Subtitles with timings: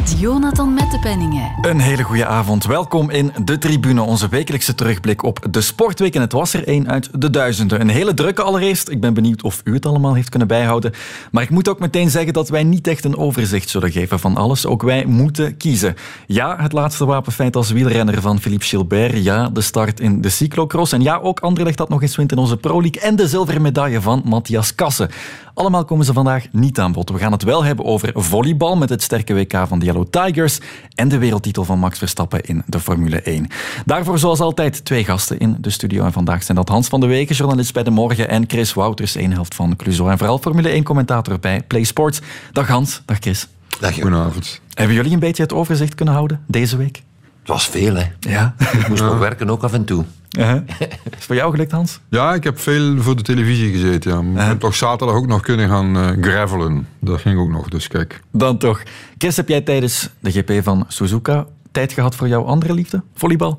[0.00, 1.52] Met Jonathan Mettepenningen.
[1.60, 2.66] Een hele goede avond.
[2.66, 6.14] Welkom in De Tribune, onze wekelijkse terugblik op de sportweek.
[6.14, 7.80] En het was er één uit de duizenden.
[7.80, 8.88] Een hele drukke allereerst.
[8.88, 10.92] Ik ben benieuwd of u het allemaal heeft kunnen bijhouden.
[11.30, 14.36] Maar ik moet ook meteen zeggen dat wij niet echt een overzicht zullen geven van
[14.36, 14.66] alles.
[14.66, 15.94] Ook wij moeten kiezen.
[16.26, 19.24] Ja, het laatste wapenfeit als wielrenner van Philippe Gilbert.
[19.24, 20.92] Ja, de start in de cyclocross.
[20.92, 23.02] En ja, ook Anderlecht dat nog eens wint in onze Pro League.
[23.02, 25.10] En de zilveren medaille van Matthias Kassen.
[25.54, 27.10] Allemaal komen ze vandaag niet aan bod.
[27.10, 30.58] We gaan het wel hebben over volleybal met het sterke WK van de Yellow Tigers
[30.94, 33.46] en de wereldtitel van Max Verstappen in de Formule 1.
[33.84, 36.04] Daarvoor zoals altijd twee gasten in de studio.
[36.04, 39.14] En vandaag zijn dat Hans van de Weken, journalist bij De Morgen, en Chris Wouters,
[39.14, 42.20] een helft van Cluzo en vooral Formule 1-commentator bij Play Sports.
[42.52, 43.48] Dag Hans, dag Chris.
[43.80, 44.60] Dag Goedenavond.
[44.74, 47.02] Hebben jullie een beetje het overzicht kunnen houden deze week?
[47.38, 48.04] Het was veel, hè.
[48.20, 48.54] Ja.
[48.72, 50.04] Ik moest nog werken, ook af en toe.
[50.38, 52.00] Uh Is het voor jou gelukt, Hans?
[52.08, 54.32] Ja, ik heb veel voor de televisie gezeten.
[54.32, 54.46] Ja.
[54.46, 56.86] Heb toch zaterdag ook nog kunnen gaan uh, gravelen.
[56.98, 58.20] Dat ging ook nog, dus kijk.
[58.32, 58.82] Dan toch.
[59.18, 63.02] Chris, heb jij tijdens de GP van Suzuka tijd gehad voor jouw andere liefde?
[63.14, 63.58] Volleybal?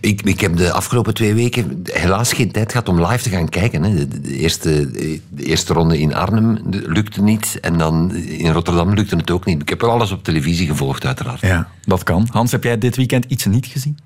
[0.00, 3.48] Ik, ik heb de afgelopen twee weken helaas geen tijd gehad om live te gaan
[3.48, 3.82] kijken.
[3.82, 3.94] Hè.
[3.94, 4.90] De, de, eerste,
[5.28, 7.58] de eerste ronde in Arnhem lukte niet.
[7.60, 9.62] En dan in Rotterdam lukte het ook niet.
[9.62, 11.40] Ik heb wel alles op televisie gevolgd, uiteraard.
[11.40, 12.28] Ja, dat kan.
[12.30, 13.98] Hans, heb jij dit weekend iets niet gezien?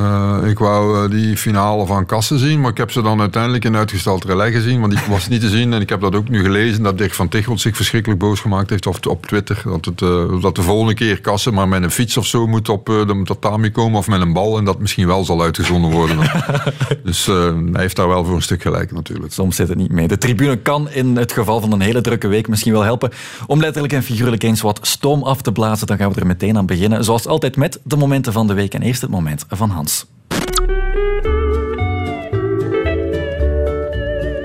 [0.00, 3.64] Uh, ik wou uh, die finale van Kassen zien, maar ik heb ze dan uiteindelijk
[3.64, 5.72] in uitgesteld relais gezien, want die was niet te zien.
[5.72, 8.70] En ik heb dat ook nu gelezen, dat Dirk van Tichelt zich verschrikkelijk boos gemaakt
[8.70, 9.62] heeft op, op Twitter.
[9.64, 12.68] Dat, het, uh, dat de volgende keer Kassen maar met een fiets of zo moet
[12.68, 16.18] op de tatami komen, of met een bal, en dat misschien wel zal uitgezonden worden.
[17.04, 19.32] dus hij heeft daar wel voor een stuk gelijk natuurlijk.
[19.32, 20.08] Soms zit het niet mee.
[20.08, 23.10] De tribune kan in het geval van een hele drukke week misschien wel helpen
[23.46, 25.86] om letterlijk en figuurlijk eens wat stoom af te blazen.
[25.86, 27.04] Dan gaan we er meteen aan beginnen.
[27.04, 28.74] Zoals altijd met de momenten van de week.
[28.74, 29.87] En eerst het moment van Hans.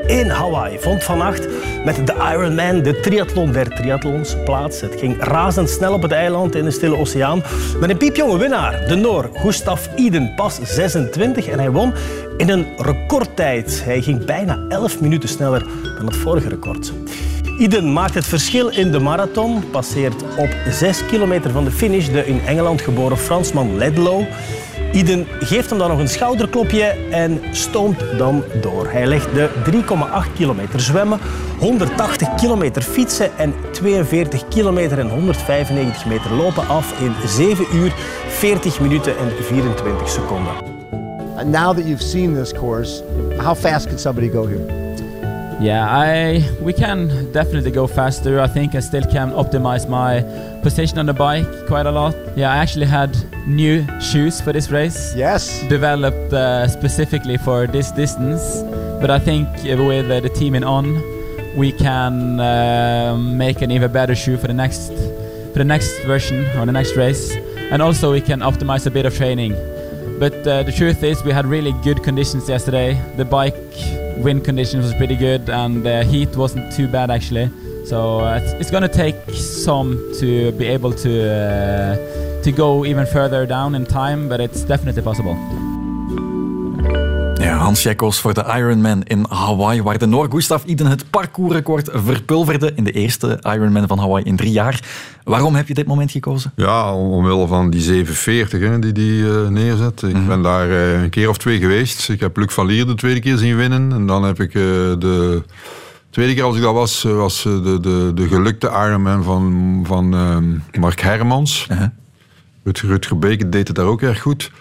[0.08, 1.48] In Hawaii vond vannacht
[1.86, 4.82] met de Ironman de triathlon der triathlons plaats.
[4.82, 7.44] Het ging razendsnel op het eiland in de Stille Oceaan.
[7.80, 11.48] Met een piepjonge winnaar, de Noor Gustav Iden, pas 26.
[11.48, 11.94] En hij won
[12.38, 13.82] in een recordtijd.
[13.84, 15.66] Hij ging bijna 11 minuten sneller
[15.98, 16.94] dan het vorige record.
[17.58, 22.26] Iden maakt het verschil in de marathon, passeert op 6 kilometer van de finish de
[22.26, 24.26] in Engeland geboren Fransman Ledlow.
[24.94, 28.92] Iden geeft hem dan nog een schouderklopje en stoomt dan door.
[28.92, 31.20] Hij legt de 3,8 kilometer zwemmen,
[31.60, 37.94] 180 kilometer fietsen en 42 kilometer en 195 meter lopen af in 7 uur,
[38.28, 40.54] 40 minuten en 24 seconden.
[41.36, 43.04] And now that you've seen this course,
[43.38, 44.66] how fast can somebody go here?
[45.60, 48.44] Yeah, I we can definitely go faster.
[48.44, 50.26] I think I still can optimize my
[50.62, 52.23] position on the bike quite a lot.
[52.36, 53.16] Yeah, I actually had
[53.48, 55.14] new shoes for this race.
[55.16, 55.62] Yes.
[55.70, 58.64] Developed uh, specifically for this distance.
[59.00, 60.96] But I think with uh, the team in on,
[61.56, 64.92] we can uh, make an even better shoe for the next
[65.54, 67.36] for the next version or the next race.
[67.72, 69.54] And also we can optimize a bit of training.
[70.20, 73.00] But uh, the truth is, we had really good conditions yesterday.
[73.18, 73.56] The bike
[74.18, 77.52] wind conditions was pretty good, and the heat wasn't too bad actually.
[77.86, 82.13] So uh, it's, it's going to take some to be able to uh,
[82.44, 85.36] to go even further down in time, but it's definitely possible.
[87.36, 91.90] Ja, Hans Jekkos voor de Ironman in Hawaii, waar de Noor Gustav Iden het parcoursrecord
[91.94, 94.80] verpulverde in de eerste Ironman van Hawaii in drie jaar.
[95.24, 96.52] Waarom heb je dit moment gekozen?
[96.56, 100.02] Ja, omwille van die 740 hè, die die uh, neerzet.
[100.02, 100.28] Ik mm-hmm.
[100.28, 102.10] ben daar uh, een keer of twee geweest.
[102.10, 103.92] Ik heb Luc van Lier de tweede keer zien winnen.
[103.92, 104.64] En dan heb ik uh,
[105.00, 105.44] de
[106.10, 110.10] tweede keer als ik dat was, was de, de, de gelukte Ironman van, van
[110.80, 111.68] Mark Hermans.
[111.70, 111.84] -huh.
[112.64, 114.52] Rutger, Beke deed het daar ook erg goed.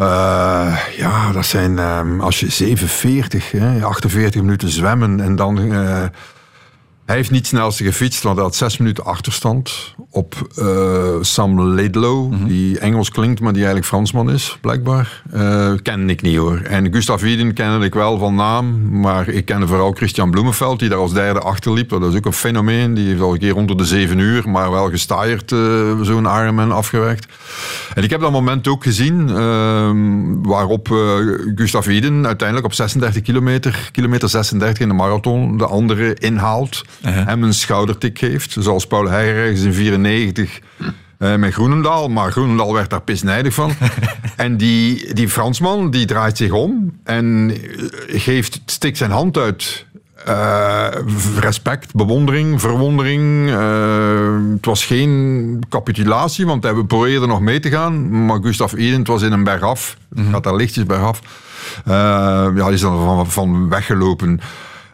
[0.00, 5.58] Uh, ja, dat zijn, um, als je 47, hè, 48 minuten zwemmen en dan...
[5.58, 6.04] Uh,
[7.06, 10.66] hij heeft niet snelste gefietst, want hij had zes minuten achterstand op uh,
[11.20, 12.48] Sam Laidlow, mm-hmm.
[12.48, 15.22] die Engels klinkt, maar die eigenlijk Fransman is, blijkbaar.
[15.34, 16.58] Uh, ken ik niet hoor.
[16.58, 20.88] En Gustav Iden kende ik wel van naam, maar ik kende vooral Christian Bloemenveld, die
[20.88, 21.88] daar als derde achterliep.
[21.88, 22.94] Dat is ook een fenomeen.
[22.94, 26.72] Die heeft al een keer onder de zeven uur, maar wel gestaaierd uh, zo'n Ironman
[26.72, 27.26] afgewerkt.
[27.94, 29.32] En ik heb dat moment ook gezien,
[30.42, 30.88] waarop
[31.54, 36.82] Gustav Iden uiteindelijk op 36 kilometer, kilometer 36 in de marathon, de andere inhaalt.
[37.06, 37.26] Uh-huh.
[37.26, 38.56] Hem een schoudertik geeft.
[38.58, 42.08] Zoals Paul Heijer in 94 uh, met Groenendaal.
[42.08, 43.72] Maar Groenendaal werd daar pisnijdig van.
[44.36, 47.52] en die, die Fransman die draait zich om en
[48.06, 49.84] geeft, stikt zijn hand uit.
[50.28, 50.88] Uh,
[51.38, 53.48] respect, bewondering, verwondering.
[53.48, 58.24] Uh, het was geen capitulatie, want hij probeerde nog mee te gaan.
[58.26, 59.96] Maar Gustav Eden, het was in een bergaf.
[60.14, 61.20] Het gaat daar lichtjes bergaf.
[61.84, 61.92] Eh,
[62.54, 64.40] ja, die is dan van, van weggelopen.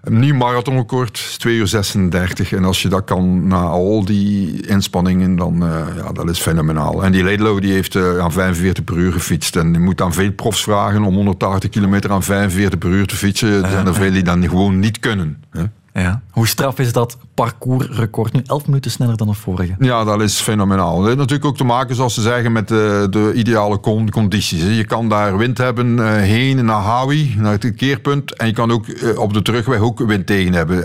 [0.02, 2.52] Een nieuw marathonrecord, 2 uur 36.
[2.52, 7.04] En als je dat kan na al die inspanningen, dan uh, ja, dat is fenomenaal.
[7.04, 9.56] En die Ledlow die heeft uh, aan 45 per uur gefietst.
[9.56, 13.16] En je moet aan veel profs vragen om 180 kilometer aan 45 per uur te
[13.16, 13.50] fietsen.
[13.64, 15.43] Er zijn er veel die dat gewoon niet kunnen.
[15.50, 15.62] Hè?
[15.94, 16.23] Ja.
[16.31, 18.41] Hoe straf is dat parcoursrecord nu?
[18.47, 19.75] 11 minuten sneller dan de vorige.
[19.79, 20.97] Ja, dat is fenomenaal.
[20.97, 24.77] Dat heeft natuurlijk ook te maken, zoals ze zeggen, met de, de ideale con condities.
[24.77, 28.37] Je kan daar wind hebben uh, heen naar Hawi, naar het keerpunt.
[28.37, 30.79] En je kan ook uh, op de terugweg ook wind tegen hebben.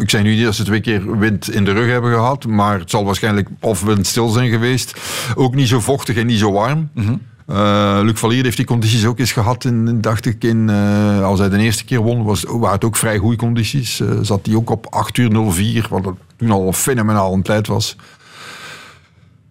[0.00, 2.78] Ik zeg nu niet dat ze twee keer wind in de rug hebben gehad, maar
[2.78, 5.00] het zal waarschijnlijk of windstil zijn geweest.
[5.34, 6.90] Ook niet zo vochtig en niet zo warm.
[6.94, 7.20] Mm -hmm.
[7.50, 11.38] Uh, Luc Valier heeft die condities ook eens gehad, in, dacht ik, in, uh, als
[11.38, 14.00] hij de eerste keer won, was, waren het ook vrij goede condities.
[14.00, 17.96] Uh, zat hij ook op 8 uur 04, wat toen al fenomenaal een tijd was.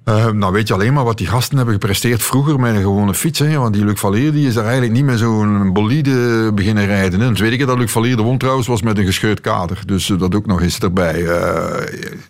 [0.09, 3.13] Uh, nou weet je alleen maar wat die gasten hebben gepresteerd vroeger met een gewone
[3.13, 3.39] fiets.
[3.39, 3.57] Hè?
[3.57, 7.19] Want die Luc Valier die is daar eigenlijk niet met zo'n bolide beginnen rijden.
[7.19, 7.27] Hè?
[7.27, 9.81] De tweede keer dat Luc Valier de won trouwens was met een gescheurd kader.
[9.85, 11.21] Dus dat ook nog eens erbij.
[11.21, 11.31] Uh,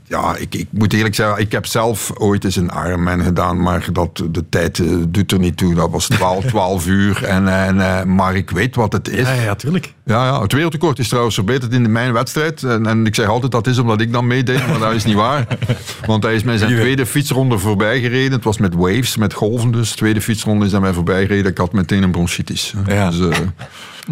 [0.04, 3.62] ja, ik, ik, moet eerlijk zeggen, ik heb zelf ooit eens een Ironman gedaan.
[3.62, 5.76] Maar dat, de tijd doet er niet toe.
[5.76, 7.24] Dat was 12, 12 uur.
[7.24, 9.28] En, en, maar ik weet wat het is.
[9.28, 9.94] Ja, ja, tuurlijk.
[10.06, 12.64] Ja, ja, het wereldrecord is trouwens verbeterd in mijn wedstrijd.
[12.64, 14.68] En, en ik zeg altijd dat is omdat ik dan meedeed.
[14.68, 15.48] Maar dat is niet waar.
[16.06, 18.31] Want hij is met zijn tweede fietsronde voorbij gereden.
[18.31, 19.89] Het was met waves, met golven dus.
[19.89, 21.51] De tweede fietsronde is aan mij voorbij gereden.
[21.51, 22.74] Ik had meteen een bronchitis.
[22.88, 23.10] Ja.
[23.10, 23.38] Dus, uh,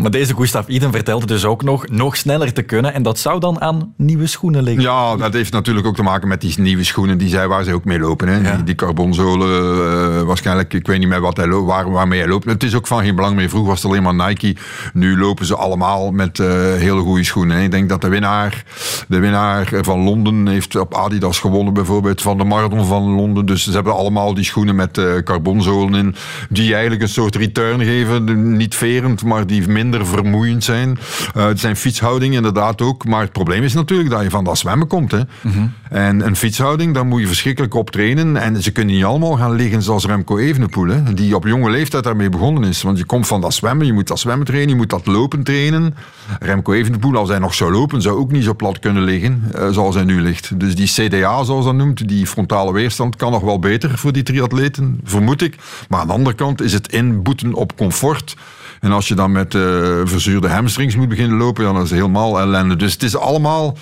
[0.01, 2.93] maar deze Gustav Iden vertelde dus ook nog nog sneller te kunnen.
[2.93, 4.83] En dat zou dan aan nieuwe schoenen liggen.
[4.83, 7.73] Ja, dat heeft natuurlijk ook te maken met die nieuwe schoenen die zij, waar ze
[7.73, 8.27] ook mee lopen.
[8.27, 8.49] Hè.
[8.49, 8.55] Ja.
[8.55, 9.75] Die, die carbonzolen,
[10.17, 12.45] uh, waarschijnlijk, ik weet niet meer wat hij lo- waar, waarmee hij loopt.
[12.45, 13.49] Het is ook van geen belang meer.
[13.49, 14.55] Vroeger was het alleen maar Nike.
[14.93, 17.57] Nu lopen ze allemaal met uh, hele goede schoenen.
[17.57, 17.63] Hè.
[17.63, 18.63] Ik denk dat de winnaar,
[19.07, 23.45] de winnaar van Londen heeft op Adidas gewonnen bijvoorbeeld van de marathon van Londen.
[23.45, 26.15] Dus ze hebben allemaal die schoenen met uh, carbonzolen in.
[26.49, 28.57] Die eigenlijk een soort return geven.
[28.57, 30.99] Niet verend, maar die minder vermoeiend zijn.
[31.37, 33.05] Uh, het zijn fietshoudingen inderdaad ook.
[33.05, 35.11] Maar het probleem is natuurlijk dat je van dat zwemmen komt.
[35.11, 35.21] Hè.
[35.41, 35.67] Mhm.
[35.89, 38.37] En een fietshouding, daar moet je verschrikkelijk op trainen.
[38.37, 40.87] En ze kunnen niet allemaal gaan liggen zoals Remco Evenepoel.
[40.87, 42.81] Hè, die op jonge leeftijd daarmee begonnen is.
[42.81, 45.43] Want je komt van dat zwemmen, je moet dat zwemmen trainen, je moet dat lopen
[45.43, 45.95] trainen.
[46.39, 49.69] Remco Evenepoel, als hij nog zou lopen, zou ook niet zo plat kunnen liggen uh,
[49.69, 50.59] zoals hij nu ligt.
[50.59, 54.23] Dus die CDA, zoals dat noemt, die frontale weerstand, kan nog wel beter voor die
[54.23, 55.55] triatleten, vermoed ik.
[55.89, 58.35] Maar aan de andere kant is het inboeten op comfort.
[58.79, 59.61] En als je dan met uh,
[60.03, 62.75] verzuurde hamstrings moet beginnen lopen, dan is het helemaal ellende.
[62.75, 63.77] Dus het is allemaal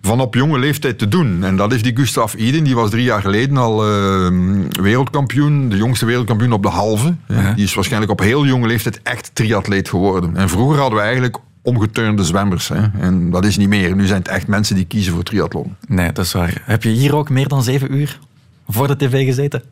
[0.00, 1.44] van op jonge leeftijd te doen.
[1.44, 4.30] En dat is die Gustav Iden, die was drie jaar geleden al uh,
[4.70, 7.14] wereldkampioen, de jongste wereldkampioen op de halve.
[7.28, 7.52] Ja.
[7.52, 10.36] Die is waarschijnlijk op heel jonge leeftijd echt triatleet geworden.
[10.36, 12.68] En vroeger hadden we eigenlijk omgeturnde zwemmers.
[12.68, 12.82] Hè?
[13.00, 13.96] En dat is niet meer.
[13.96, 15.74] Nu zijn het echt mensen die kiezen voor triathlon.
[15.88, 16.62] Nee, dat is waar.
[16.64, 18.18] Heb je hier ook meer dan zeven uur
[18.68, 19.62] voor de tv gezeten?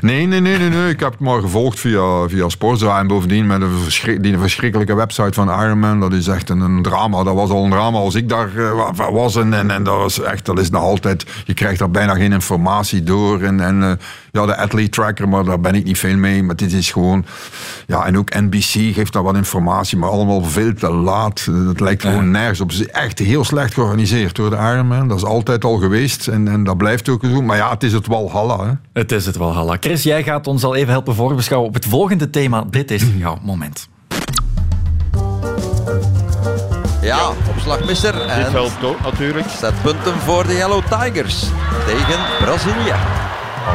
[0.00, 0.88] Nee, nee, nee, nee, nee.
[0.88, 2.98] Ik heb het maar gevolgd via, via Sportza.
[2.98, 6.00] En bovendien met een verschrik, die verschrikkelijke website van Ironman.
[6.00, 7.22] Dat is echt een, een, drama.
[7.22, 9.36] Dat was al een drama als ik daar uh, was.
[9.36, 11.26] En, en, en, dat was echt, dat is nog altijd...
[11.44, 13.42] Je krijgt daar bijna geen informatie door.
[13.42, 13.92] En, en uh,
[14.32, 16.42] ja, de athlete tracker, maar daar ben ik niet veel mee.
[16.42, 17.24] Maar dit is gewoon...
[17.86, 21.48] Ja, en ook NBC geeft daar wat informatie, maar allemaal veel te laat.
[21.64, 22.70] Dat lijkt gewoon nergens op.
[22.70, 25.08] Het is echt heel slecht georganiseerd door de Ironman.
[25.08, 26.28] Dat is altijd al geweest.
[26.28, 27.42] En, en dat blijft ook zo.
[27.42, 28.64] Maar ja, het is het Walhalla.
[28.64, 28.72] Hè?
[28.92, 29.69] Het is het Walhalla.
[29.80, 32.64] Chris, jij gaat ons al even helpen voorbeschouwen op het volgende thema.
[32.70, 33.88] Dit is jouw moment.
[37.02, 38.20] Ja, opslagmisser.
[38.20, 39.46] En dit helpt ook natuurlijk.
[39.60, 41.40] Zet punten voor de Yellow Tigers
[41.86, 42.94] tegen Brazilië.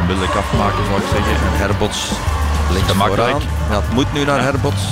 [0.00, 1.32] Onmiddellijk afmaken zou ik zeggen.
[1.32, 2.10] En Herbots
[2.72, 3.40] links vooraan.
[3.70, 4.82] Ja, het moet nu naar Herbots.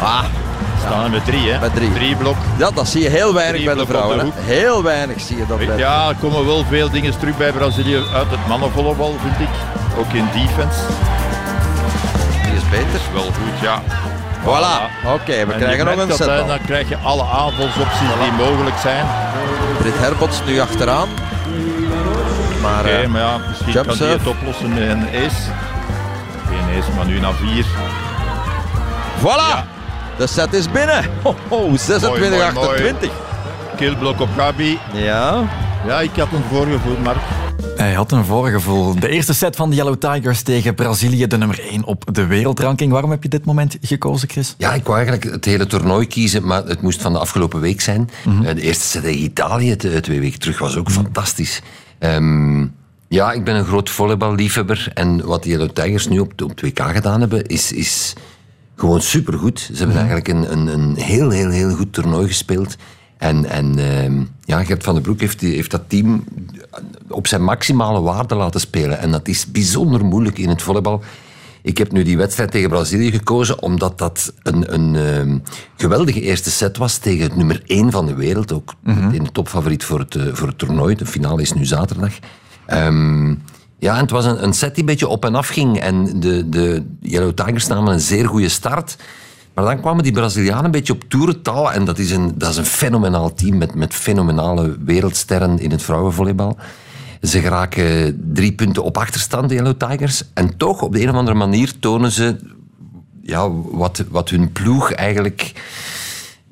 [0.00, 0.24] Ah,
[0.80, 1.60] staan er met drie, hè?
[1.60, 1.92] Met drie.
[1.92, 2.36] Drie blok.
[2.58, 4.18] Ja, dat zie je heel weinig drie bij de vrouwen.
[4.18, 7.52] De heel weinig zie je dat bij Ja, er komen wel veel dingen terug bij
[7.52, 9.54] Brazilië uit het mannenvolleybal, vind ik.
[9.98, 10.80] Ook in defense.
[12.42, 12.86] Die is beter.
[12.92, 13.82] Dat is wel goed, ja.
[14.42, 15.04] Voilà.
[15.04, 16.46] Oké, okay, we en krijgen nog een set.
[16.46, 18.20] Dan krijg je alle aanvalsopties voilà.
[18.20, 19.06] die mogelijk zijn.
[19.78, 21.08] Brit Herbots nu achteraan.
[22.62, 25.50] Maar, okay, uh, maar ja, misschien kan hij het oplossen met een ace.
[26.48, 27.64] Geen ace, maar nu naar vier.
[29.20, 29.48] Voilà!
[29.48, 29.64] Ja.
[30.18, 31.04] De set is binnen.
[31.22, 33.10] Ho, ho 26, 28.
[33.76, 34.78] Killblok op Gabi.
[34.92, 35.48] Ja.
[35.86, 37.18] Ja, ik had een voorgevoel, Mark.
[37.76, 39.00] Hij had een voorgevoel.
[39.00, 42.92] De eerste set van de Yellow Tigers tegen Brazilië, de nummer 1 op de wereldranking.
[42.92, 44.54] Waarom heb je dit moment gekozen, Chris?
[44.58, 47.80] Ja, ik wou eigenlijk het hele toernooi kiezen, maar het moest van de afgelopen week
[47.80, 48.10] zijn.
[48.24, 48.54] Mm-hmm.
[48.54, 51.62] De eerste set tegen Italië twee weken terug was ook fantastisch.
[51.98, 52.74] Um,
[53.08, 54.90] ja, ik ben een groot volleyballiefhebber.
[54.94, 57.72] En wat de Yellow Tigers nu op, op 2K gedaan hebben, is...
[57.72, 58.14] is
[58.78, 59.58] gewoon supergoed.
[59.60, 60.10] Ze hebben mm-hmm.
[60.10, 62.76] eigenlijk een, een, een heel, heel, heel goed toernooi gespeeld.
[63.16, 66.24] En, en uh, ja, Gert van den Broek heeft, heeft dat team
[67.08, 68.98] op zijn maximale waarde laten spelen.
[68.98, 71.02] En dat is bijzonder moeilijk in het volleybal.
[71.62, 75.38] Ik heb nu die wedstrijd tegen Brazilië gekozen omdat dat een, een ehm,
[75.76, 78.52] geweldige eerste set was tegen het nummer 1 van de wereld.
[78.52, 78.74] Ook
[79.12, 80.94] in de topfavoriet voor het, eh, voor het toernooi.
[80.94, 82.12] De finale is nu zaterdag.
[82.66, 83.34] Ehm,
[83.78, 85.80] ja, en het was een, een set die een beetje op en af ging.
[85.80, 88.96] En de, de Yellow Tigers namen een zeer goede start.
[89.54, 91.72] Maar dan kwamen die Brazilianen een beetje op toerental.
[91.72, 95.82] En dat is een, dat is een fenomenaal team met, met fenomenale wereldsterren in het
[95.82, 96.58] vrouwenvolleybal.
[97.22, 100.22] Ze geraken drie punten op achterstand, de Yellow Tigers.
[100.34, 102.36] En toch, op de een of andere manier, tonen ze
[103.22, 105.52] ja, wat, wat hun ploeg eigenlijk...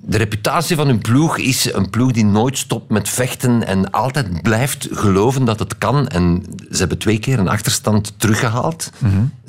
[0.09, 4.43] De reputatie van hun ploeg is een ploeg die nooit stopt met vechten en altijd
[4.43, 6.09] blijft geloven dat het kan.
[6.09, 8.91] En ze hebben twee keer een achterstand teruggehaald.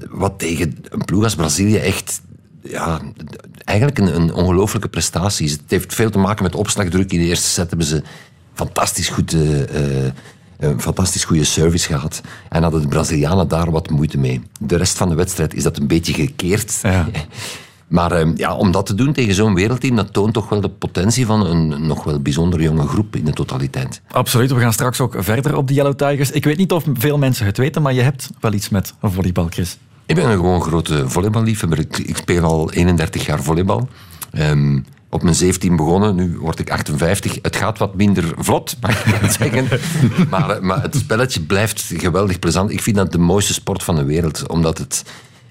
[0.10, 2.22] Wat tegen een ploeg als Brazilië echt
[2.64, 3.02] ja,
[3.64, 5.52] eigenlijk een, een ongelooflijke prestatie is.
[5.52, 7.12] Het heeft veel te maken met opslagdruk.
[7.12, 8.04] In de eerste set hebben ze
[8.54, 9.34] fantastisch goed...
[9.34, 10.14] eh, eh,
[10.58, 12.22] een fantastisch goede service gehad.
[12.50, 14.42] En hadden de Brazilianen daar wat moeite mee.
[14.60, 16.80] De rest van de wedstrijd is dat een beetje gekeerd.
[16.82, 17.08] Ja.
[17.88, 20.70] Maar eh, ja, om dat te doen tegen zo'n wereldteam, dat toont toch wel de
[20.70, 24.02] potentie van een nog wel bijzonder jonge groep in de totaliteit.
[24.12, 26.32] Absoluut, we gaan straks ook verder op de Yellow Tigers.
[26.32, 29.48] Ik weet niet of veel mensen het weten, maar je hebt wel iets met volleybal,
[29.50, 29.78] Chris.
[30.06, 31.80] Ik ben een gewoon grote volleyballiefhebber.
[31.80, 33.88] Ik, ik speel al 31 jaar volleybal.
[34.32, 34.80] Ehm,
[35.10, 37.38] op mijn 17 begonnen, nu word ik 58.
[37.42, 39.68] Het gaat wat minder vlot, mag ik wel zeggen.
[40.30, 42.72] maar, eh, maar het spelletje blijft geweldig plezant.
[42.72, 45.04] Ik vind dat de mooiste sport van de wereld, omdat het...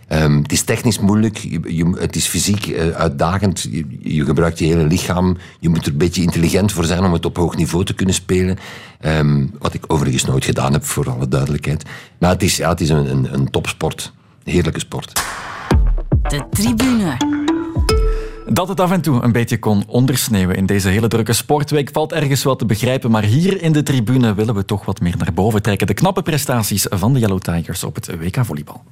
[0.07, 4.59] ehm, het is technisch moeilijk, je, je- het is fysiek eh, uitdagend, je, je gebruikt
[4.59, 7.57] je hele lichaam, je moet er een beetje intelligent voor zijn om het op hoog
[7.57, 8.57] niveau te kunnen spelen.
[9.01, 11.85] Ehm, wat ik overigens nooit gedaan heb, voor alle duidelijkheid.
[12.19, 14.13] Maar het is, ja, het is een, een, een topsport,
[14.45, 15.21] heerlijke sport.
[16.23, 17.17] De tribune.
[18.49, 22.13] Dat het af en toe een beetje kon ondersneeuwen in deze hele drukke sportweek valt
[22.13, 25.33] ergens wel te begrijpen, maar hier in de tribune willen we toch wat meer naar
[25.35, 25.87] boven trekken.
[25.87, 28.83] De knappe prestaties van de Yellow Tigers op het WK volleybal.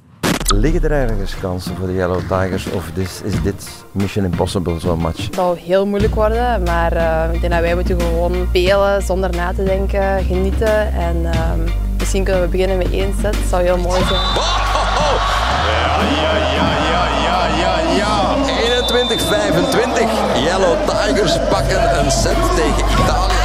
[0.53, 4.99] Liggen er ergens kansen voor de Yellow Tigers of is, is dit Mission Impossible zo'n
[4.99, 5.25] match?
[5.25, 9.29] Het zal heel moeilijk worden, maar eh, ik denk dat wij moeten gewoon spelen zonder
[9.29, 10.93] na te denken, genieten.
[10.93, 11.59] En ehm,
[11.97, 14.21] misschien kunnen we beginnen met één set, dat zou heel mooi zijn.
[14.21, 14.41] Ja,
[16.21, 18.35] ja, ja, ja, ja, ja, ja.
[20.35, 20.43] 21-25.
[20.43, 23.44] Yellow Tigers pakken een set tegen Italië.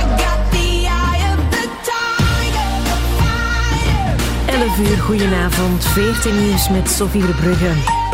[4.60, 5.84] 11 uur, goedenavond.
[5.84, 8.09] 14 nieuws met Sophie Verbrugge.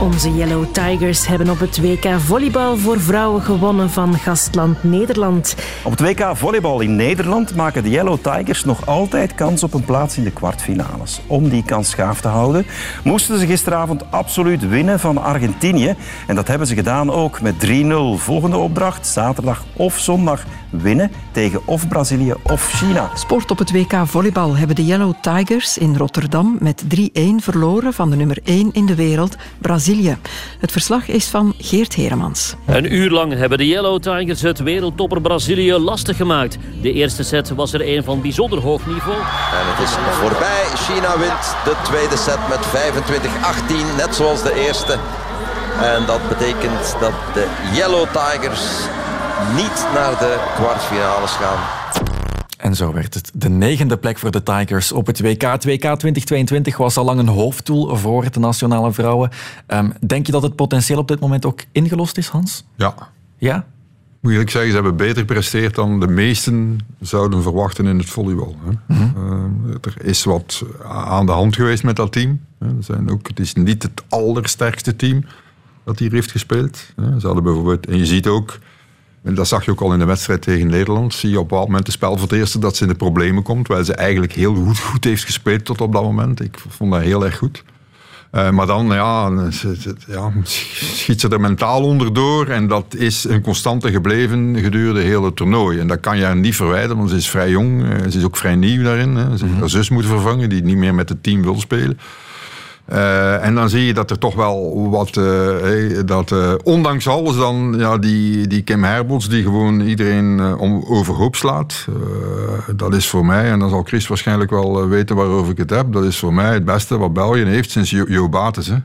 [0.00, 5.56] Onze Yellow Tigers hebben op het WK volleybal voor vrouwen gewonnen van gastland Nederland.
[5.84, 9.84] Op het WK volleybal in Nederland maken de Yellow Tigers nog altijd kans op een
[9.84, 11.20] plaats in de kwartfinales.
[11.26, 12.66] Om die kans gaaf te houden,
[13.04, 15.94] moesten ze gisteravond absoluut winnen van Argentinië.
[16.26, 17.68] En dat hebben ze gedaan ook met 3-0.
[18.16, 23.10] Volgende opdracht, zaterdag of zondag winnen tegen of Brazilië of China.
[23.14, 26.88] Sport op het WK volleybal hebben de Yellow Tigers in Rotterdam met 3-1
[27.36, 29.88] verloren van de nummer 1 in de wereld, Brazilië.
[30.58, 32.54] Het verslag is van Geert Heremans.
[32.66, 36.58] Een uur lang hebben de Yellow Tigers het wereldtopper Brazilië lastig gemaakt.
[36.82, 39.16] De eerste set was er een van bijzonder hoog niveau.
[39.16, 40.64] En het is voorbij.
[40.74, 42.66] China wint de tweede set met
[43.92, 44.98] 25-18, net zoals de eerste.
[45.80, 48.62] En dat betekent dat de Yellow Tigers
[49.54, 51.58] niet naar de kwartfinales gaan.
[52.60, 55.42] En zo werd het de negende plek voor de Tigers op het WK.
[55.42, 59.30] Het WK 2022 was al lang een hoofddoel voor de nationale vrouwen.
[59.66, 62.64] Ehm, denk je dat het potentieel op dit moment ook ingelost is, Hans?
[62.76, 62.94] Ja.
[63.36, 63.66] Ja?
[64.20, 68.56] Moet eerlijk zeggen, ze hebben beter gepresteerd dan de meesten zouden verwachten in het volleybal.
[68.64, 68.94] Hè.
[68.94, 69.02] Mhm.
[69.02, 72.40] Eh, er is wat aan de hand geweest met dat team.
[72.58, 75.24] Er zijn ook, het is niet het allersterkste team
[75.84, 76.86] dat hier heeft gespeeld.
[76.96, 78.58] Ze hadden bijvoorbeeld, en je ziet ook,
[79.22, 81.48] en dat zag je ook al in de wedstrijd tegen Nederland, zie je op een
[81.48, 83.94] bepaald moment de spel voor het eerst dat ze in de problemen komt, waar ze
[83.94, 86.40] eigenlijk heel goed, goed heeft gespeeld tot op dat moment.
[86.40, 87.62] Ik vond dat heel erg goed.
[88.30, 89.30] Eh, maar dan ja,
[90.06, 92.46] ja, schiet ze er mentaal onderdoor.
[92.46, 95.78] En dat is een constante gebleven gedurende het hele toernooi.
[95.78, 97.82] En dat kan je haar niet verwijten, want ze is vrij jong.
[97.84, 99.16] eh, Ze is ook vrij nieuw daarin.
[99.16, 99.36] Hè.
[99.36, 101.98] Ze heeft haar zus moeten vervangen, die niet meer met het team wil spelen.
[102.84, 107.36] Eh, en dan zie je dat er toch wel wat, eh, dat eh, ondanks alles
[107.36, 111.86] dan, ja, die, die Kim Herbots die gewoon iedereen om, overhoop slaat.
[112.76, 115.92] dat is voor mij, en dan zal Chris waarschijnlijk wel weten waarover ik het heb,
[115.92, 118.76] dat is voor mij het beste wat België heeft sinds Jo, Jo Bates, hè.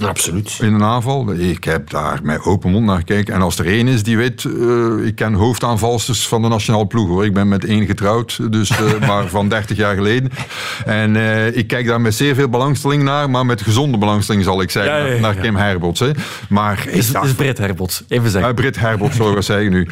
[0.00, 0.58] Absoluut.
[0.60, 1.32] In een aanval.
[1.32, 3.34] Ik heb daar met open mond naar gekeken.
[3.34, 7.08] En als er één is die weet, eh, ik ken hoofdaanvalsters van de nationale ploeg
[7.08, 7.24] hoor.
[7.24, 10.30] Ik ben met één getrouwd, dus, eh, maar van 30 jaar geleden.
[10.84, 14.62] En eh, ik kijk daar met zeer veel belangstelling naar, maar met gezonde belangstelling zal
[14.62, 15.40] ik zeggen, Ja, ja, ja, naar ja.
[15.40, 16.00] Kim Herbots.
[16.00, 16.10] Hè.
[16.48, 18.50] Maar Is, is Britt Herbots, even zeggen.
[18.50, 19.88] uh, Britt Herbots, zo wat zeg ik nu.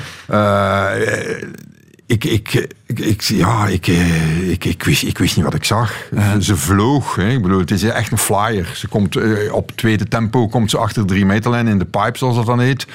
[2.06, 5.92] Ik, ik, ik, ja, ik, eh, ik, ik, wist, ik wist niet wat ik zag.
[6.10, 7.14] Ze, ze vloog.
[7.14, 7.28] Hè.
[7.28, 8.72] Ik bedoel, het is echt een flyer.
[8.74, 12.18] Ze komt eh, op tweede tempo komt ze achter de drie meterlijn in de pipe,
[12.18, 12.86] zoals dat dan heet.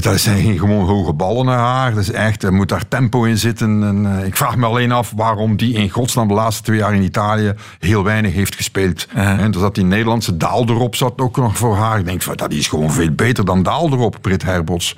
[0.00, 1.94] Dat zijn geen gewoon hoge ballen naar haar.
[1.94, 3.82] Dat is echt, er moet daar tempo in zitten.
[3.82, 6.94] En, eh, ik vraag me alleen af waarom die in godsnaam de laatste twee jaar
[6.94, 9.06] in Italië heel weinig heeft gespeeld.
[9.14, 11.98] En dus dat die Nederlandse Daal erop zat ook nog voor haar.
[11.98, 14.96] Ik denk, dat is gewoon veel beter dan Daal erop, Brit Herbots.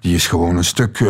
[0.00, 1.02] Die is gewoon een stuk...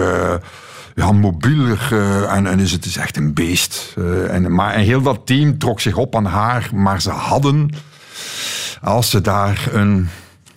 [0.95, 3.95] ja, mobieler eh, en, is het is echt een beest.
[3.97, 7.71] Eh, en, maar, en heel dat team trok zich op aan haar, maar ze hadden,
[8.83, 10.09] als ze daar een,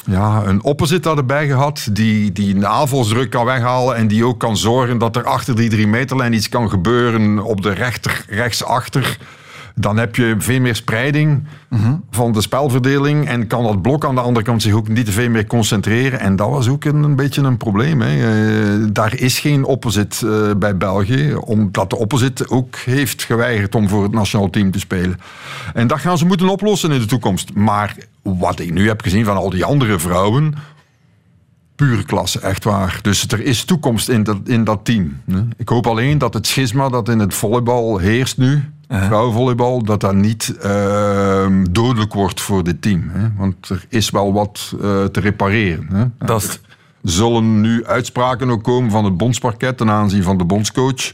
[0.06, 4.40] ja, een opposite hadden bij gehad, die, die een aanvalsdruk kan weghalen en die ook
[4.40, 9.18] kan zorgen dat er achter die drie meterlijn iets kan gebeuren op de rechter, rechtsachter,
[9.80, 11.44] dan heb je veel meer spreiding
[12.12, 15.12] van de spelverdeling en kan dat blok aan de andere kant zich ook niet te
[15.12, 16.20] veel meer concentreren.
[16.20, 18.02] En dat was ook een, een beetje een probleem.
[18.02, 18.16] Hè.
[18.18, 23.90] Eh, daar is geen opposite eh, bij België, omdat de opposite ook heeft geweigerd om
[23.90, 25.20] voor het nationaal team te spelen.
[25.74, 27.54] En dat gaan ze moeten oplossen in de toekomst.
[27.54, 30.56] Maar wat ik nu heb gezien van al die andere vrouwen,
[31.76, 33.00] pure klasse, echt waar.
[33.02, 35.22] Dus er is toekomst in dat, in dat team.
[35.58, 40.16] Ik hoop alleen dat het schisma dat in het volleybal heerst nu, vrouwenvolleybal, dat dat
[40.16, 43.10] niet ehm, dodelijk wordt voor dit team.
[43.14, 43.28] Hè.
[43.38, 45.88] Want er is wel wat eh, te repareren.
[45.94, 46.26] Hè.
[46.26, 46.60] Dat is-
[47.02, 51.12] zullen nu uitspraken ook komen van het bondsparket ten aanzien van de bondscoach.